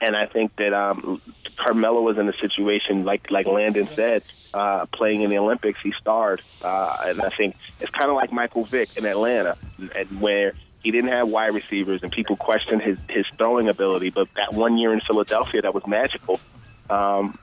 And 0.00 0.16
I 0.16 0.26
think 0.26 0.54
that 0.56 0.72
um, 0.72 1.20
Carmelo 1.56 2.02
was 2.02 2.18
in 2.18 2.28
a 2.28 2.36
situation 2.38 3.04
like 3.04 3.30
like 3.30 3.46
Landon 3.46 3.88
said, 3.94 4.22
uh, 4.52 4.86
playing 4.86 5.22
in 5.22 5.30
the 5.30 5.38
Olympics, 5.38 5.80
he 5.82 5.92
starred, 6.00 6.42
uh, 6.62 6.98
and 7.06 7.22
I 7.22 7.30
think 7.30 7.56
it's 7.80 7.90
kind 7.90 8.10
of 8.10 8.16
like 8.16 8.32
Michael 8.32 8.64
Vick 8.64 8.96
in 8.96 9.04
Atlanta, 9.06 9.56
and 9.96 10.20
where 10.20 10.52
he 10.82 10.90
didn't 10.90 11.10
have 11.10 11.28
wide 11.28 11.54
receivers 11.54 12.02
and 12.02 12.12
people 12.12 12.36
questioned 12.36 12.82
his 12.82 12.98
his 13.08 13.26
throwing 13.38 13.68
ability, 13.68 14.10
but 14.10 14.28
that 14.36 14.52
one 14.52 14.76
year 14.76 14.92
in 14.92 15.00
Philadelphia 15.00 15.62
that 15.62 15.74
was 15.74 15.86
magical. 15.86 16.38
Um, 16.90 17.38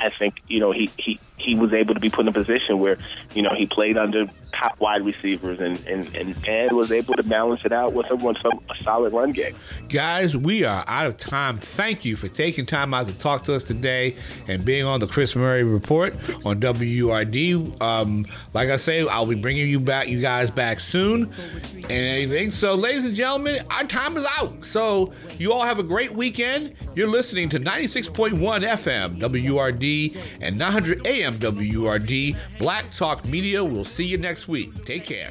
I 0.00 0.10
think 0.18 0.36
you 0.48 0.60
know 0.60 0.72
he 0.72 0.90
he 0.98 1.20
he 1.42 1.54
was 1.54 1.72
able 1.72 1.94
to 1.94 2.00
be 2.00 2.08
put 2.08 2.20
in 2.20 2.28
a 2.28 2.32
position 2.32 2.78
where 2.78 2.98
you 3.34 3.42
know 3.42 3.54
he 3.56 3.66
played 3.66 3.96
under 3.96 4.24
top 4.52 4.78
wide 4.80 5.04
receivers 5.04 5.58
and 5.60 5.84
and 5.86 6.14
and, 6.14 6.46
and 6.46 6.72
was 6.72 6.92
able 6.92 7.14
to 7.14 7.22
balance 7.22 7.62
it 7.64 7.72
out 7.72 7.92
with 7.92 8.10
a, 8.10 8.16
with 8.16 8.36
a 8.44 8.82
solid 8.82 9.12
run 9.12 9.32
game. 9.32 9.54
Guys, 9.88 10.36
we 10.36 10.64
are 10.64 10.84
out 10.86 11.06
of 11.06 11.16
time. 11.16 11.56
Thank 11.56 12.04
you 12.04 12.16
for 12.16 12.28
taking 12.28 12.66
time 12.66 12.94
out 12.94 13.06
to 13.06 13.14
talk 13.18 13.44
to 13.44 13.54
us 13.54 13.64
today 13.64 14.16
and 14.48 14.64
being 14.64 14.84
on 14.84 15.00
the 15.00 15.06
Chris 15.06 15.34
Murray 15.36 15.64
Report 15.64 16.14
on 16.44 16.60
WURD. 16.60 17.82
Um, 17.82 18.24
like 18.54 18.68
I 18.68 18.76
say, 18.76 19.06
I'll 19.06 19.26
be 19.26 19.34
bringing 19.34 19.68
you 19.68 19.80
back, 19.80 20.08
you 20.08 20.20
guys 20.20 20.50
back 20.50 20.80
soon, 20.80 21.30
and 21.74 21.90
anything. 21.90 22.50
So, 22.50 22.74
ladies 22.74 23.04
and 23.04 23.14
gentlemen, 23.14 23.62
our 23.70 23.84
time 23.84 24.16
is 24.16 24.26
out. 24.38 24.64
So, 24.64 25.12
you 25.38 25.52
all 25.52 25.62
have 25.62 25.78
a 25.78 25.82
great 25.82 26.12
weekend. 26.12 26.74
You're 26.94 27.08
listening 27.08 27.48
to 27.50 27.60
96.1 27.60 28.38
FM 28.38 29.18
WURD 29.18 30.16
and 30.40 30.58
900 30.58 31.06
AM 31.06 31.31
WURD 31.38 32.36
Black 32.58 32.90
Talk 32.92 33.24
Media. 33.24 33.64
We'll 33.64 33.84
see 33.84 34.04
you 34.04 34.18
next 34.18 34.48
week. 34.48 34.84
Take 34.84 35.04
care. 35.04 35.30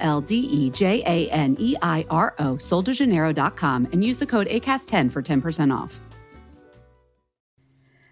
L 0.01 0.21
D 0.21 0.35
E 0.35 0.69
J 0.69 1.01
A 1.05 1.29
N 1.31 1.55
E 1.59 1.75
I 1.81 2.05
R 2.09 2.35
O, 2.39 2.55
soldejaneiro.com, 2.55 3.87
and 3.91 4.03
use 4.03 4.19
the 4.19 4.25
code 4.25 4.47
ACAST10 4.47 5.11
for 5.11 5.21
10% 5.21 5.73
off. 5.73 6.01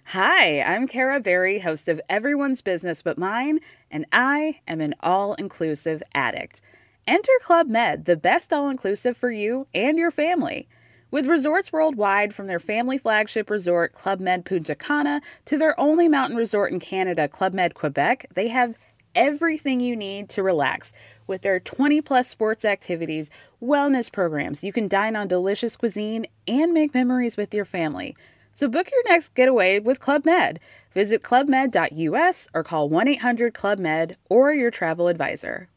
Hi, 0.08 0.62
I'm 0.62 0.88
Kara 0.88 1.20
Berry, 1.20 1.60
host 1.60 1.88
of 1.88 2.02
Everyone's 2.10 2.64
Business 2.64 3.04
But 3.04 3.20
Mine, 3.20 3.60
and 3.92 4.08
I 4.12 4.60
am 4.68 4.82
an 4.82 4.96
all 5.02 5.36
inclusive 5.36 6.02
addict. 6.16 6.62
Enter 7.06 7.32
Club 7.44 7.68
Med, 7.68 8.06
the 8.06 8.16
best 8.16 8.52
all 8.52 8.70
inclusive 8.70 9.16
for 9.16 9.32
you 9.32 9.68
and 9.72 10.00
your 10.00 10.10
family. 10.10 10.68
With 11.12 11.26
resorts 11.26 11.72
worldwide, 11.72 12.34
from 12.34 12.48
their 12.48 12.60
family 12.60 12.98
flagship 12.98 13.50
resort, 13.50 13.94
Club 13.94 14.20
Med 14.20 14.46
Punta 14.46 14.76
Cana, 14.76 15.22
to 15.46 15.58
their 15.58 15.80
only 15.80 16.08
mountain 16.08 16.38
resort 16.38 16.72
in 16.72 16.80
Canada, 16.80 17.28
Club 17.28 17.54
Med 17.54 17.74
Quebec, 17.74 18.26
they 18.34 18.48
have 18.48 18.78
everything 19.16 19.80
you 19.80 19.96
need 19.96 20.30
to 20.30 20.44
relax 20.44 20.94
with 21.28 21.42
their 21.42 21.60
20 21.60 22.02
plus 22.02 22.28
sports 22.28 22.66
activities, 22.66 23.30
wellness 23.62 24.12
programs. 24.12 24.64
You 24.64 24.74
can 24.74 24.88
dine 24.88 25.16
on 25.16 25.28
delicious 25.28 25.76
cuisine 25.76 26.26
and 26.48 26.74
make 26.74 26.94
memories 26.94 27.38
with 27.38 27.54
your 27.54 27.66
family. 27.66 28.16
So 28.54 28.68
book 28.68 28.90
your 28.92 29.04
next 29.08 29.36
getaway 29.36 29.80
with 29.80 30.00
Club 30.00 30.26
Med. 30.26 30.60
Visit 30.94 31.24
clubmed.us 31.24 32.48
or 32.54 32.64
call 32.64 32.90
1 32.90 33.08
800 33.08 33.54
Club 33.54 33.80
Med 33.80 34.18
or 34.30 34.54
your 34.54 34.72
travel 34.72 35.08
advisor. 35.08 35.70